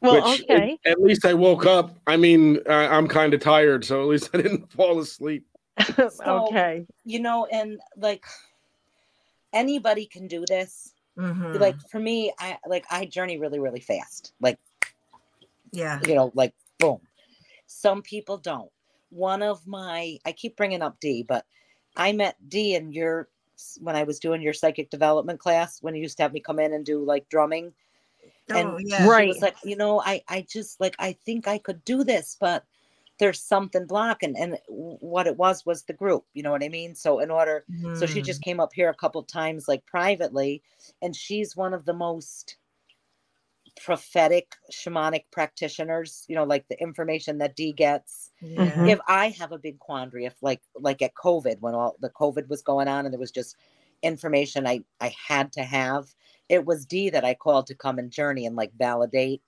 [0.00, 0.78] well, which okay.
[0.84, 1.96] At, at least I woke up.
[2.06, 5.44] I mean, I, I'm kind of tired, so at least I didn't fall asleep.
[5.98, 6.86] okay.
[7.04, 8.24] You know, and like
[9.52, 10.94] anybody can do this.
[11.16, 11.58] Mhm.
[11.58, 14.32] Like for me, I like I journey really, really fast.
[14.40, 14.58] Like
[15.72, 16.00] yeah.
[16.06, 17.00] you know, like boom.
[17.66, 18.70] Some people don't.
[19.10, 21.44] One of my, I keep bringing up D, but
[21.96, 23.28] I met D in your
[23.80, 26.58] when I was doing your psychic development class when you used to have me come
[26.58, 27.72] in and do like drumming.
[28.54, 29.08] And Oh, yeah.
[29.08, 29.28] She Right.
[29.28, 32.64] was like, you know, I I just like I think I could do this, but
[33.18, 34.36] there's something blocking.
[34.36, 36.26] And what it was was the group.
[36.34, 36.94] You know what I mean?
[36.94, 38.22] So in order, so she Mm.
[38.22, 40.62] just came up here a couple times, like privately,
[41.02, 42.56] and she's one of the most
[43.80, 46.24] prophetic shamanic practitioners.
[46.28, 48.32] You know, like the information that D gets.
[48.40, 48.64] Yeah.
[48.64, 48.94] Mhm.
[48.94, 52.48] If I have a big quandary, if like like at COVID when all the COVID
[52.48, 53.56] was going on and there was just
[54.02, 56.14] information I I had to have,
[56.48, 59.42] it was D that I called to come and journey and like validate.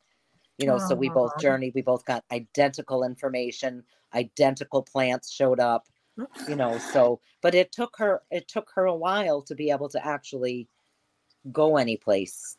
[0.59, 1.75] You know, so we both journeyed.
[1.75, 3.83] We both got identical information.
[4.15, 5.87] Identical plants showed up
[6.47, 9.89] you know so but it took her it took her a while to be able
[9.89, 10.69] to actually
[11.53, 12.57] go any place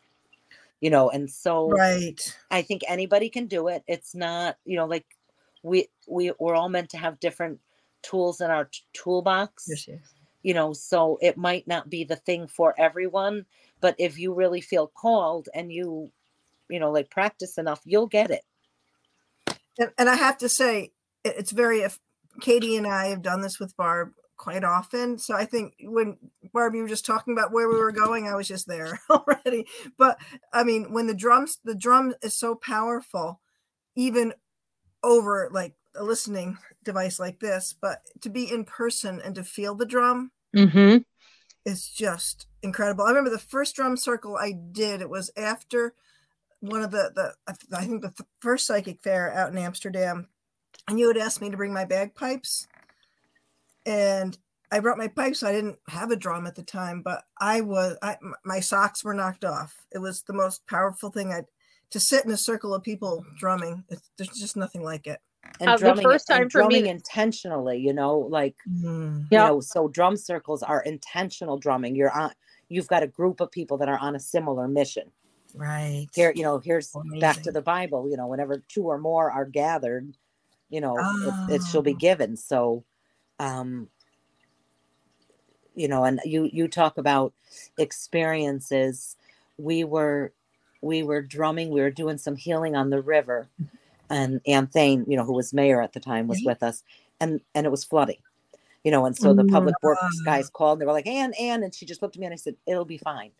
[0.80, 2.36] you know and so Right.
[2.50, 5.06] i think anybody can do it it's not you know like
[5.62, 7.60] we we we're all meant to have different
[8.02, 10.14] tools in our t- toolbox Yes, yes.
[10.42, 13.46] You know so it might not be the thing for everyone
[13.80, 16.10] but if you really feel called and you
[16.68, 18.42] you know like practice enough you'll get it
[19.78, 20.92] And, and I have to say,
[21.24, 21.98] it's very, if
[22.40, 25.18] Katie and I have done this with Barb quite often.
[25.18, 26.18] So I think when
[26.52, 29.66] Barb, you were just talking about where we were going, I was just there already.
[29.98, 30.18] But
[30.52, 33.40] I mean, when the drums, the drum is so powerful,
[33.96, 34.34] even
[35.02, 39.74] over like a listening device like this, but to be in person and to feel
[39.74, 40.98] the drum Mm-hmm.
[41.64, 43.04] is just incredible.
[43.04, 45.00] I remember the first drum circle I did.
[45.00, 45.94] It was after
[46.60, 47.34] one of the the
[47.76, 50.28] I think the th- first psychic fair out in Amsterdam,
[50.88, 52.68] and you had asked me to bring my bagpipes,
[53.86, 54.36] and
[54.70, 55.42] I brought my pipes.
[55.42, 59.02] I didn't have a drum at the time, but I was I, m- my socks
[59.04, 59.86] were knocked off.
[59.90, 61.42] It was the most powerful thing I
[61.90, 63.84] to sit in a circle of people drumming.
[63.90, 65.20] It's, there's just nothing like it.
[65.60, 68.56] And Uh, the drumming, first and time for me drumming that- intentionally you know like
[68.68, 69.26] Mm.
[69.30, 69.42] Yeah.
[69.46, 72.32] you know so drum circles are intentional drumming you're on
[72.68, 75.10] you've got a group of people that are on a similar mission
[75.54, 76.08] Right.
[76.14, 79.44] here you know here's back to the bible you know whenever two or more are
[79.44, 80.16] gathered
[80.70, 80.96] you know
[81.48, 81.98] it, it shall be Oh.
[81.98, 82.84] given so
[83.38, 83.88] um
[85.74, 87.32] you know and you you talk about
[87.78, 89.16] experiences
[89.58, 90.32] we were
[90.80, 93.48] we were drumming we were doing some healing on the river
[94.12, 96.84] and Ann Thane, you know who was mayor at the time was with us
[97.20, 98.18] and and it was flooding
[98.84, 100.24] you know and so the public works Mm.
[100.24, 102.32] guys called and they were like ann ann and she just looked at me and
[102.32, 103.30] i said it'll be fine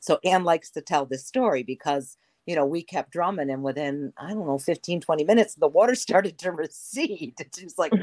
[0.00, 4.12] so ann likes to tell this story because you know we kept drumming and within
[4.16, 7.92] i don't know 15 20 minutes the water started to recede and she was like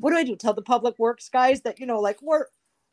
[0.00, 2.46] what do i do tell the public works guys that you know like we're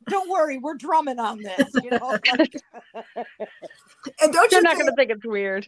[0.07, 2.55] don't worry we're drumming on this you know like,
[4.21, 5.67] And don't They're you not think- going to think it's weird.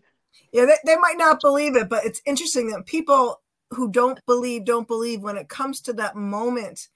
[0.52, 4.66] Yeah, they, they might not believe it, but it's interesting that people who don't believe
[4.66, 6.90] don't believe when it comes to that moment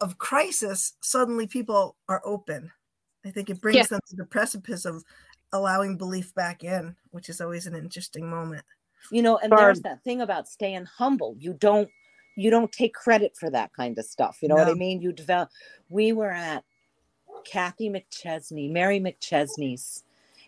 [0.00, 2.70] of crisis, suddenly people are open.
[3.24, 3.86] I think it brings Yeah.
[3.86, 5.02] them to the precipice of
[5.52, 8.64] allowing belief back in, which is always an interesting moment.
[9.10, 9.66] you know and Barb.
[9.66, 11.88] there's that thing about staying humble you don't
[12.36, 15.12] you don't take credit for that kind of stuff you know what i mean you
[15.12, 15.50] develop
[15.90, 16.64] we were at
[17.44, 20.02] kathy mcchesney mary mcchesney's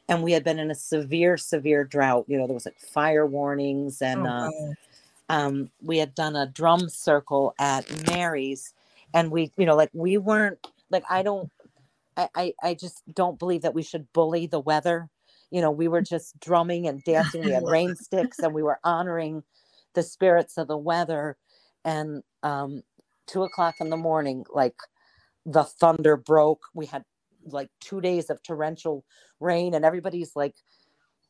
[0.09, 3.27] and we had been in a severe severe drought you know there was like fire
[3.27, 4.51] warnings and Oh, uh,
[5.29, 8.73] um, we had done a drum circle at Mary's,
[9.13, 11.51] and we, you know, like we weren't like I don't,
[12.17, 15.09] I, I, I just don't believe that we should bully the weather.
[15.51, 17.45] you know, we were just drumming and dancing.
[17.45, 19.43] We had rain sticks and we were honoring
[19.95, 21.37] the spirits of the weather.
[21.85, 22.83] And um,
[23.27, 24.77] two o'clock in the morning, like
[25.45, 26.63] the thunder broke.
[26.75, 27.05] We had
[27.53, 29.05] like two days of torrential
[29.41, 30.55] rain, and everybody's like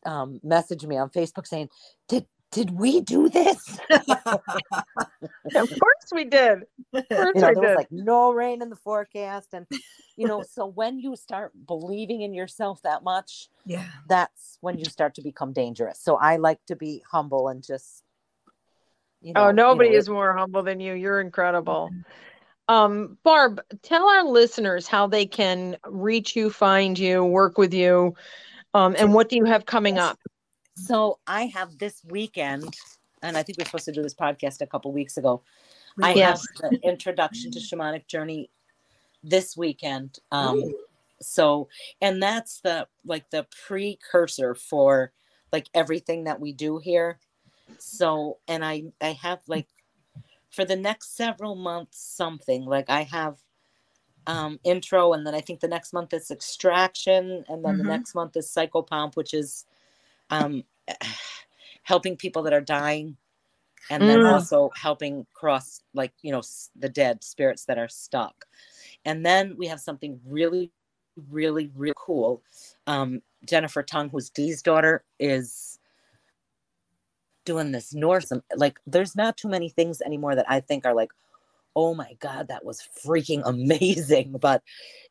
[0.04, 1.68] um, messaging me on Facebook saying,
[2.08, 4.40] "Did did we do this?" of
[5.54, 6.62] course we did.
[6.92, 9.66] Of course you know, there was like no rain in the forecast, and
[10.16, 13.86] you know, so when you start believing in yourself that much, Yeah.
[14.08, 16.00] that's when you start to become dangerous.
[16.00, 18.02] So I like to be humble and just.
[19.22, 20.92] You know, oh, you nobody know, is more humble than you.
[20.92, 21.90] You're incredible.
[22.68, 28.14] Um, Barb, tell our listeners how they can reach you, find you, work with you,
[28.74, 30.18] um, and what do you have coming up?
[30.76, 32.76] So I have this weekend,
[33.22, 35.42] and I think we are supposed to do this podcast a couple weeks ago.
[36.02, 36.46] I Yes.
[36.60, 38.50] have the introduction to shamanic journey
[39.22, 40.18] this weekend.
[40.30, 40.78] Um, Ooh.
[41.20, 41.68] so,
[42.00, 45.12] and that's the like the precursor for
[45.52, 47.18] like everything that we do here.
[47.78, 49.68] So, and I I have like
[50.56, 53.38] for the next several months something like I have
[54.26, 57.86] um intro and then I think the next month is extraction and then the Mhm.
[57.86, 59.66] next month is psychopomp which is
[60.30, 60.64] um
[61.84, 63.16] helping people that are dying
[63.90, 64.24] and then Mm.
[64.24, 66.42] also helping cross like you know
[66.76, 68.46] the dead spirits that are stuck
[69.04, 70.72] and then we have something really
[71.30, 72.42] really really cool
[72.86, 75.75] um jennifer tung who's dee's daughter is
[77.46, 81.10] doing this north like there's not too many things anymore that i think are like
[81.76, 84.36] oh my god that was freaking amazing.
[84.40, 84.62] But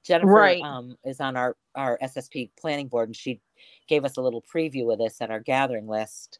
[0.03, 0.61] jennifer Right.
[0.61, 3.39] um, is on our our ssp planning board and she
[3.88, 6.39] gave us a little preview of this at our gathering last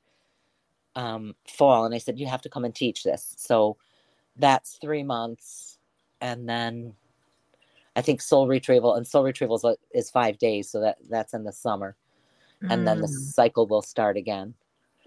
[0.96, 1.86] um, fall.
[1.86, 3.34] And i said you have to come and teach this.
[3.38, 3.78] So
[4.38, 5.80] that's three months.
[6.22, 6.94] And then
[7.96, 10.70] i think soul retrieval and soul retrieval is, is five days.
[10.70, 11.96] So that that's in the summer.
[12.70, 13.34] And then the Mm.
[13.34, 14.56] cycle will start again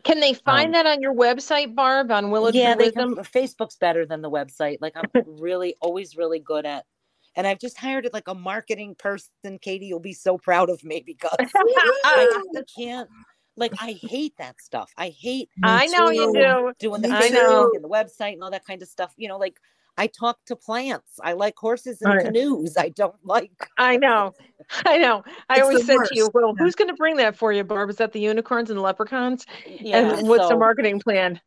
[0.04, 4.06] Can they find Um, that on your website, Barb, on Willow yeah, can, Facebook's better
[4.06, 4.78] than the website.
[4.80, 6.84] Like I'm really always really good at,
[7.36, 9.58] and I've just hired like a marketing person.
[9.60, 13.08] Katie, you'll be so proud of me because I can't.
[13.56, 14.92] Like I hate that stuff.
[14.96, 16.72] I hate I know you do.
[16.78, 17.70] doing the I know.
[17.74, 19.12] and the website and all that kind of stuff.
[19.16, 19.58] You know, like
[19.98, 21.20] I talk to plants.
[21.22, 22.24] I like horses and Right.
[22.24, 22.76] canoes.
[22.76, 23.50] I don't like.
[23.76, 24.32] I know.
[24.86, 25.24] I know.
[25.48, 26.64] I It's always said to you, well, yeah.
[26.64, 27.90] who's going to bring that for you, Barb?
[27.90, 29.44] Is that the unicorns and leprechauns?
[29.66, 30.14] Yeah.
[30.16, 31.40] and what's the marketing plan?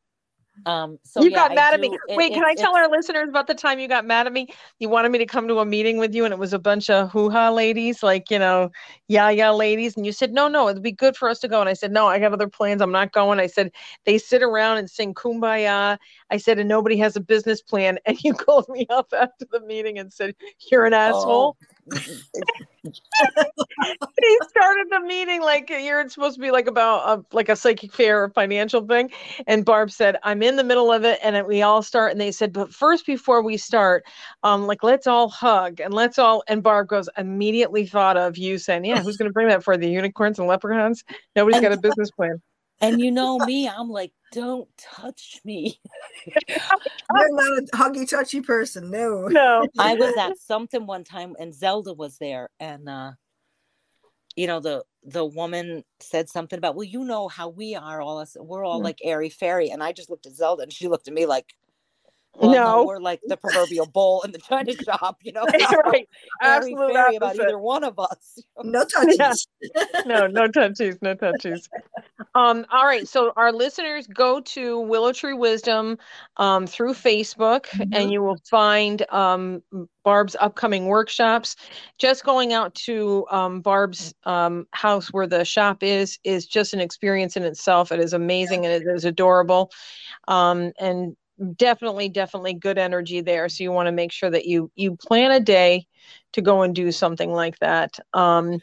[0.66, 1.00] Um.
[1.04, 1.90] So you yeah, got mad at me.
[1.90, 4.34] do- it- Wait, can I tell our listeners about the time you got mad at
[4.34, 4.48] me?
[4.80, 6.90] You wanted me to come to a meeting with you, and it was a bunch
[6.90, 8.72] of hoo ha ladies, like, you know,
[9.08, 9.96] yeah, yeah ladies.
[9.98, 11.60] And you said, no, no, it'd be good for us to go.
[11.60, 12.82] And I said, no, I got other plans.
[12.82, 13.40] I'm not going.
[13.40, 13.72] I said,
[14.06, 15.98] they sit around and sing kumbaya.
[16.30, 17.98] I said, and nobody has a business plan.
[18.06, 20.36] And you called me up after the meeting and said,
[20.72, 21.56] you're an asshole.
[21.60, 22.00] Oh, he
[24.48, 28.24] started the meeting like you're supposed to be like about a, like a psychic fair
[28.24, 29.12] or financial thing.
[29.48, 32.32] And barb said i'm in the middle of it and we all start and they
[32.32, 34.04] said but first before we start
[34.44, 38.58] um like let's all hug and let's all and barb goes immediately thought of you
[38.58, 41.04] saying yeah who's going to bring that for the unicorns and leprechauns?
[41.36, 42.42] Nobody's got a business plan
[42.82, 45.80] and you know me, I'm like, don't touch me.
[46.48, 46.58] You're
[47.10, 48.90] not a huggy touchy person.
[48.90, 49.28] No.
[49.28, 53.12] no I was at something one time and Zelda was there and uh
[54.36, 58.20] you know the the woman said something about well you know how we are all
[58.20, 58.84] us we're all Mm.
[58.86, 61.54] like airy fairy and I just looked at Zelda and she looked at me like
[62.36, 62.64] well, no.
[62.64, 62.86] No.
[62.86, 65.44] we're like the proverbial bull in the china shop you know
[65.86, 66.08] right
[66.42, 69.18] airy fairy about either one of us No touches.
[69.62, 69.84] Yeah.
[70.06, 71.68] no, no touchies, no touchies.
[72.36, 73.08] Um, all right.
[73.08, 75.98] So our listeners go to Willow Tree Wisdom
[76.38, 77.90] um, through Facebook, Mhm.
[77.92, 79.62] and you will find um,
[80.04, 81.56] Barb's upcoming workshops.
[81.98, 86.80] Just going out to um, Barb's um, house where the shop is is just an
[86.80, 87.92] experience in itself.
[87.92, 89.72] It is amazing and it is adorable,
[90.28, 91.16] um, and
[91.58, 93.50] definitely, definitely good energy there.
[93.50, 95.88] So you want to make sure that you you plan a day
[96.34, 98.00] to go and do something like that.
[98.14, 98.62] Um,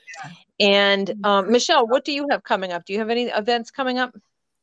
[0.61, 2.85] and um, Michelle, what do you have coming up?
[2.85, 4.15] Do you have any events coming up?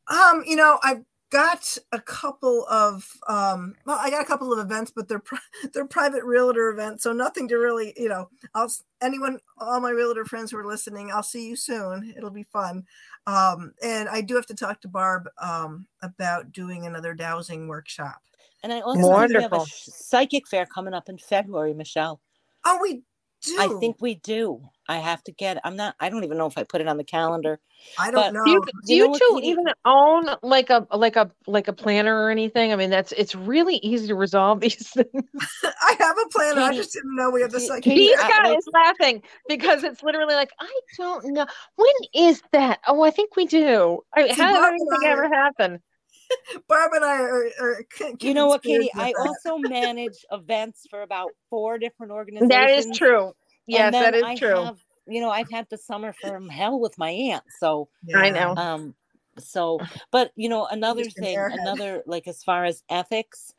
[0.08, 4.58] Um, you know, I've got a couple of um well, I got a couple of
[4.58, 5.38] events, but they're pri-
[5.72, 10.24] they're private realtor events, so nothing to really, you know, I'll anyone all my realtor
[10.24, 12.14] friends who are listening, I'll see you soon.
[12.16, 12.84] It'll be fun.
[13.26, 18.22] Um, and I do have to talk to Barb um about doing another dowsing workshop.
[18.62, 22.20] and I also think we have a psychic fair coming up in February Michelle
[22.68, 23.02] Oh, we
[23.42, 23.56] do.
[23.58, 24.60] I think we do.
[24.88, 25.60] I have to get.
[25.64, 25.96] I'm not.
[25.98, 27.58] I don't even know if I put it on the calendar.
[27.98, 28.44] I don't know.
[28.44, 31.68] Do you, do you you, know what, two even own like a like a like
[31.68, 32.72] a planner or anything?
[32.72, 35.08] I mean, that's it's really easy to resolve these things.
[35.64, 36.58] I have a plan.
[36.58, 37.68] I just didn't know we had this.
[37.68, 42.80] Like These guys laughing because it's literally like I don't know when is that.
[42.86, 44.00] Oh, I think we do.
[44.14, 45.82] I, See, how did Bob and anything ever happen?
[46.68, 47.44] Barb and I are.
[47.60, 47.84] are
[48.20, 48.90] You know what, Katie?
[48.94, 49.16] I that.
[49.26, 52.50] also manage events for about four different organizations.
[52.50, 53.32] That is true.
[53.66, 54.64] Yes, And that then is I true.
[54.64, 57.44] have- you know, I've had the summer from hell with my aunt.
[57.60, 58.56] So, I know.
[58.56, 58.94] um,
[59.38, 63.54] so, but you know, another thing, another like as far as ethics,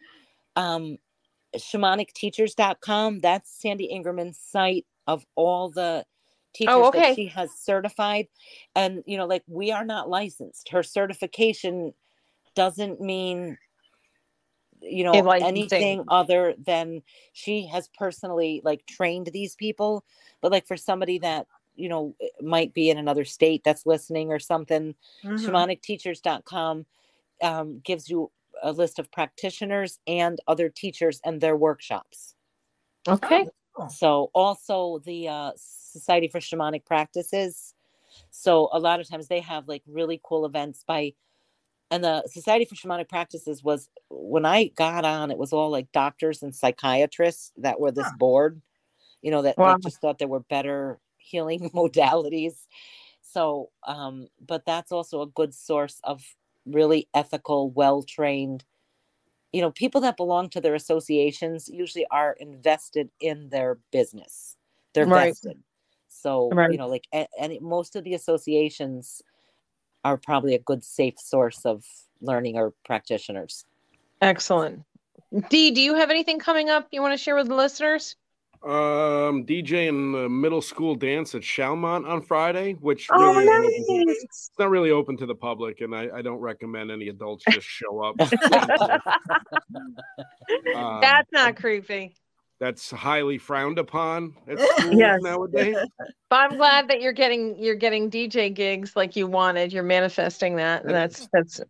[0.58, 0.98] um,
[1.56, 6.06] shamanicteachers.com, that's Sandy Ingerman's site of all the
[6.54, 7.10] teachers Oh, okay.
[7.10, 8.28] that she has certified.
[8.76, 10.70] And, you know, like we are not licensed.
[10.70, 11.94] Her certification
[12.58, 13.58] doesn't mean
[14.82, 17.04] you know A anything other than
[17.34, 20.06] she has personally like trained these people.
[20.42, 24.40] But like for somebody that you know might be in another state that's listening or
[24.40, 25.40] something Mhm.
[25.46, 26.86] shamanicteachers.com
[27.44, 28.32] um, gives you
[28.64, 32.36] a list of practitioners and other teachers and their workshops.
[33.08, 33.50] Okay.
[33.88, 37.76] So also the uh, society for shamanic practices.
[38.32, 41.14] So a lot of times they have like really cool events by
[41.92, 45.92] and the society for shamanic practices was when i got on it was all like
[45.92, 48.14] doctors and psychiatrists that were this Huh.
[48.14, 48.62] board
[49.22, 49.78] you know that Wow.
[49.78, 52.68] like, just thought there were better healing modalities
[53.22, 56.24] so um but that's also a good source of
[56.66, 58.66] really ethical well trained
[59.52, 64.58] you know people that belong to their associations usually are invested in their business
[64.94, 65.38] they're Right.
[65.48, 65.62] vested
[66.08, 66.70] so Right.
[66.70, 67.28] you know like and
[67.62, 69.22] most of the associations
[70.08, 71.84] are probably a good safe source of
[72.22, 73.66] learning or practitioners
[74.22, 74.84] Excellent.
[75.50, 78.16] Dee, do you have anything coming up you want to share with the listeners?
[78.64, 83.54] Um, DJ in the middle school dance at Schalmont on Friday, which Oh, really isn't
[83.54, 84.24] open to- nice.
[84.24, 87.68] it's not really open to the public, and I, I don't recommend any adults just
[87.68, 88.16] show up.
[90.76, 92.16] Um, That's not creepy.
[92.60, 95.20] That's highly frowned upon at schools Yes.
[95.22, 95.76] nowadays.
[96.30, 99.72] But I'm glad that you're getting you're getting DJ gigs like you wanted.
[99.72, 100.84] You're manifesting that.
[100.84, 101.62] And that's that's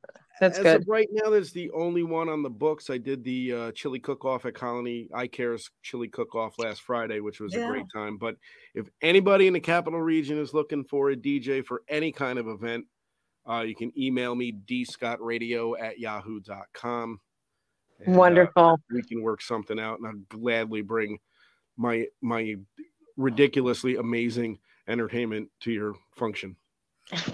[0.42, 0.82] that's As good.
[0.82, 2.90] of right now, there's the only one on the books.
[2.90, 6.82] I did the uh, chili cook off at Colony Eye Care's chili cook off last
[6.82, 7.66] Friday, which was Yeah.
[7.68, 8.18] a great time.
[8.18, 8.36] But
[8.74, 12.48] if anybody in the capital region is looking for a DJ for any kind of
[12.48, 12.86] event,
[13.48, 17.20] uh, you can email me dscottradio at yahoo.com.
[18.06, 18.80] And, uh, Wonderful.
[18.91, 21.18] we can work something out, and I'd gladly bring
[21.78, 22.56] my my
[23.18, 26.56] ridiculously amazing entertainment to your function.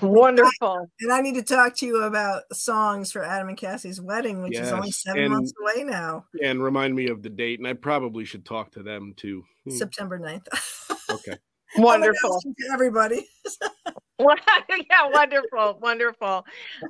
[0.02, 0.88] Wonderful.
[1.02, 4.58] And I need to talk to you about songs for Adam and Cassie's wedding, which
[4.58, 7.74] is only seven and- months away now, And remind me of the date, and I
[7.74, 9.44] probably should talk to them too.
[9.66, 10.48] Hmm, September 9th.
[11.10, 11.38] Okay.
[11.78, 12.42] Wonderful.
[12.72, 13.28] everybody.
[14.20, 16.46] yeah, wonderful, wonderful.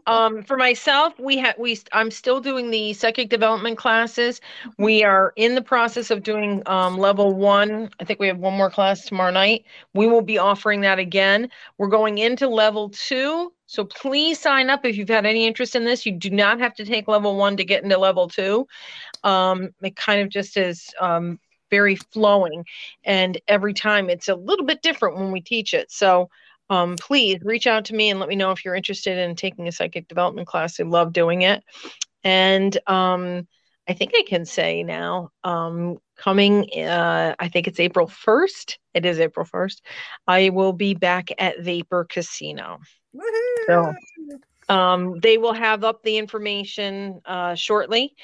[0.08, 4.42] Um, for myself, we have we I'm still doing the psychic development classes.
[4.78, 7.90] We are in the process of doing um, level one.
[8.00, 9.66] I think we have one more class tomorrow night.
[9.94, 11.50] We will be offering that again.
[11.78, 13.54] We're going into level two.
[13.68, 16.06] So please sign up if you've had any interest in this.
[16.06, 18.68] You do not have to take level one to get into level two.
[19.24, 21.40] Um, it kind of just is um,
[21.74, 22.64] very flowing,
[23.04, 25.92] and every time it's a little bit different when we teach it.
[25.92, 26.30] So
[26.70, 29.68] um, please reach out to me and let me know if you're interested in taking
[29.68, 30.80] a psychic development class.
[30.80, 31.64] I love doing it.
[32.24, 33.48] And um,
[33.90, 38.78] I think I can say now, um, coming, uh, I think it's April 1st.
[38.94, 39.82] It is April 1st.
[40.28, 42.80] I will be back at Vapor Casino.
[43.16, 43.96] Woohoo!
[44.70, 48.16] Um, they will have up the information uh, shortly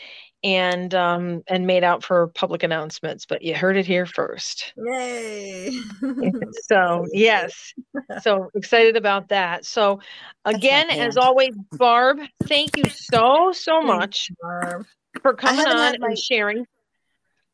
[0.43, 4.73] and um, and made out for public announcements, but you heard it here first.
[4.77, 5.79] Yay!
[6.63, 7.73] So yes,
[8.21, 9.65] so excited about that.
[9.65, 9.99] So
[10.45, 14.29] again, as always, Barb, thank you so so much
[15.21, 16.65] for coming on my- and sharing.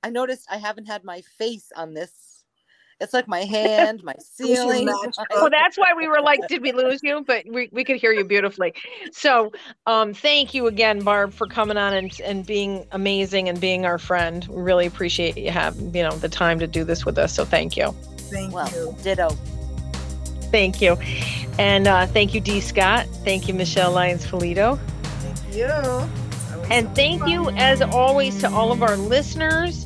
[0.03, 2.35] i noticed i haven't had my face on this
[2.99, 5.27] it's like my hand my ceiling match my- up.
[5.31, 7.23] Well, that's why we were like, did we lose you?
[7.26, 8.73] But we, we could hear you beautifully.
[9.11, 9.51] So
[9.85, 13.97] um, thank you again, Barb, for coming on and, and being amazing and being our
[13.97, 14.45] friend.
[14.49, 17.34] We really appreciate you have you know the time to do this with us.
[17.34, 17.91] So thank you.
[18.17, 18.95] Thank well you.
[19.03, 19.30] ditto
[20.55, 20.97] Thank you.
[21.59, 22.61] And uh, thank you, D.
[22.61, 23.07] Scott.
[23.26, 24.80] Thank you, Michelle Lyons Polito.
[25.03, 25.65] Thank you.
[26.72, 27.30] And so thank fun.
[27.30, 29.85] you, as always, to all of our listeners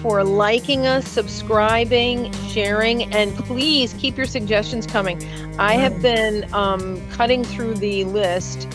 [0.00, 5.22] for liking us, subscribing, sharing, and please keep your suggestions coming.
[5.58, 8.68] I have been um, cutting through the list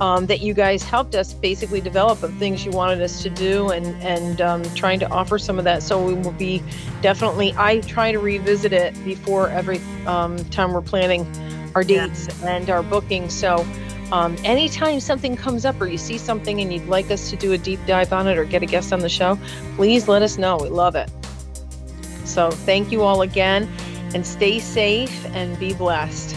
[0.00, 3.70] um, that you guys helped us basically develop of things you wanted us to do
[3.70, 5.82] and and um, trying to offer some of that.
[5.82, 6.62] So we will be
[7.02, 7.54] definitely.
[7.56, 11.30] I try to revisit it before every um, time we're planning
[11.74, 12.56] our dates yeah.
[12.56, 13.34] and our bookings.
[13.34, 13.66] So.
[14.12, 17.52] Um, anytime something comes up or you see something and you'd like us to do
[17.52, 19.38] a deep dive on it or get a guest on the show,
[19.76, 20.56] please let us know.
[20.56, 21.10] We love it.
[22.24, 23.70] So, thank you all again
[24.14, 26.36] and stay safe and be blessed.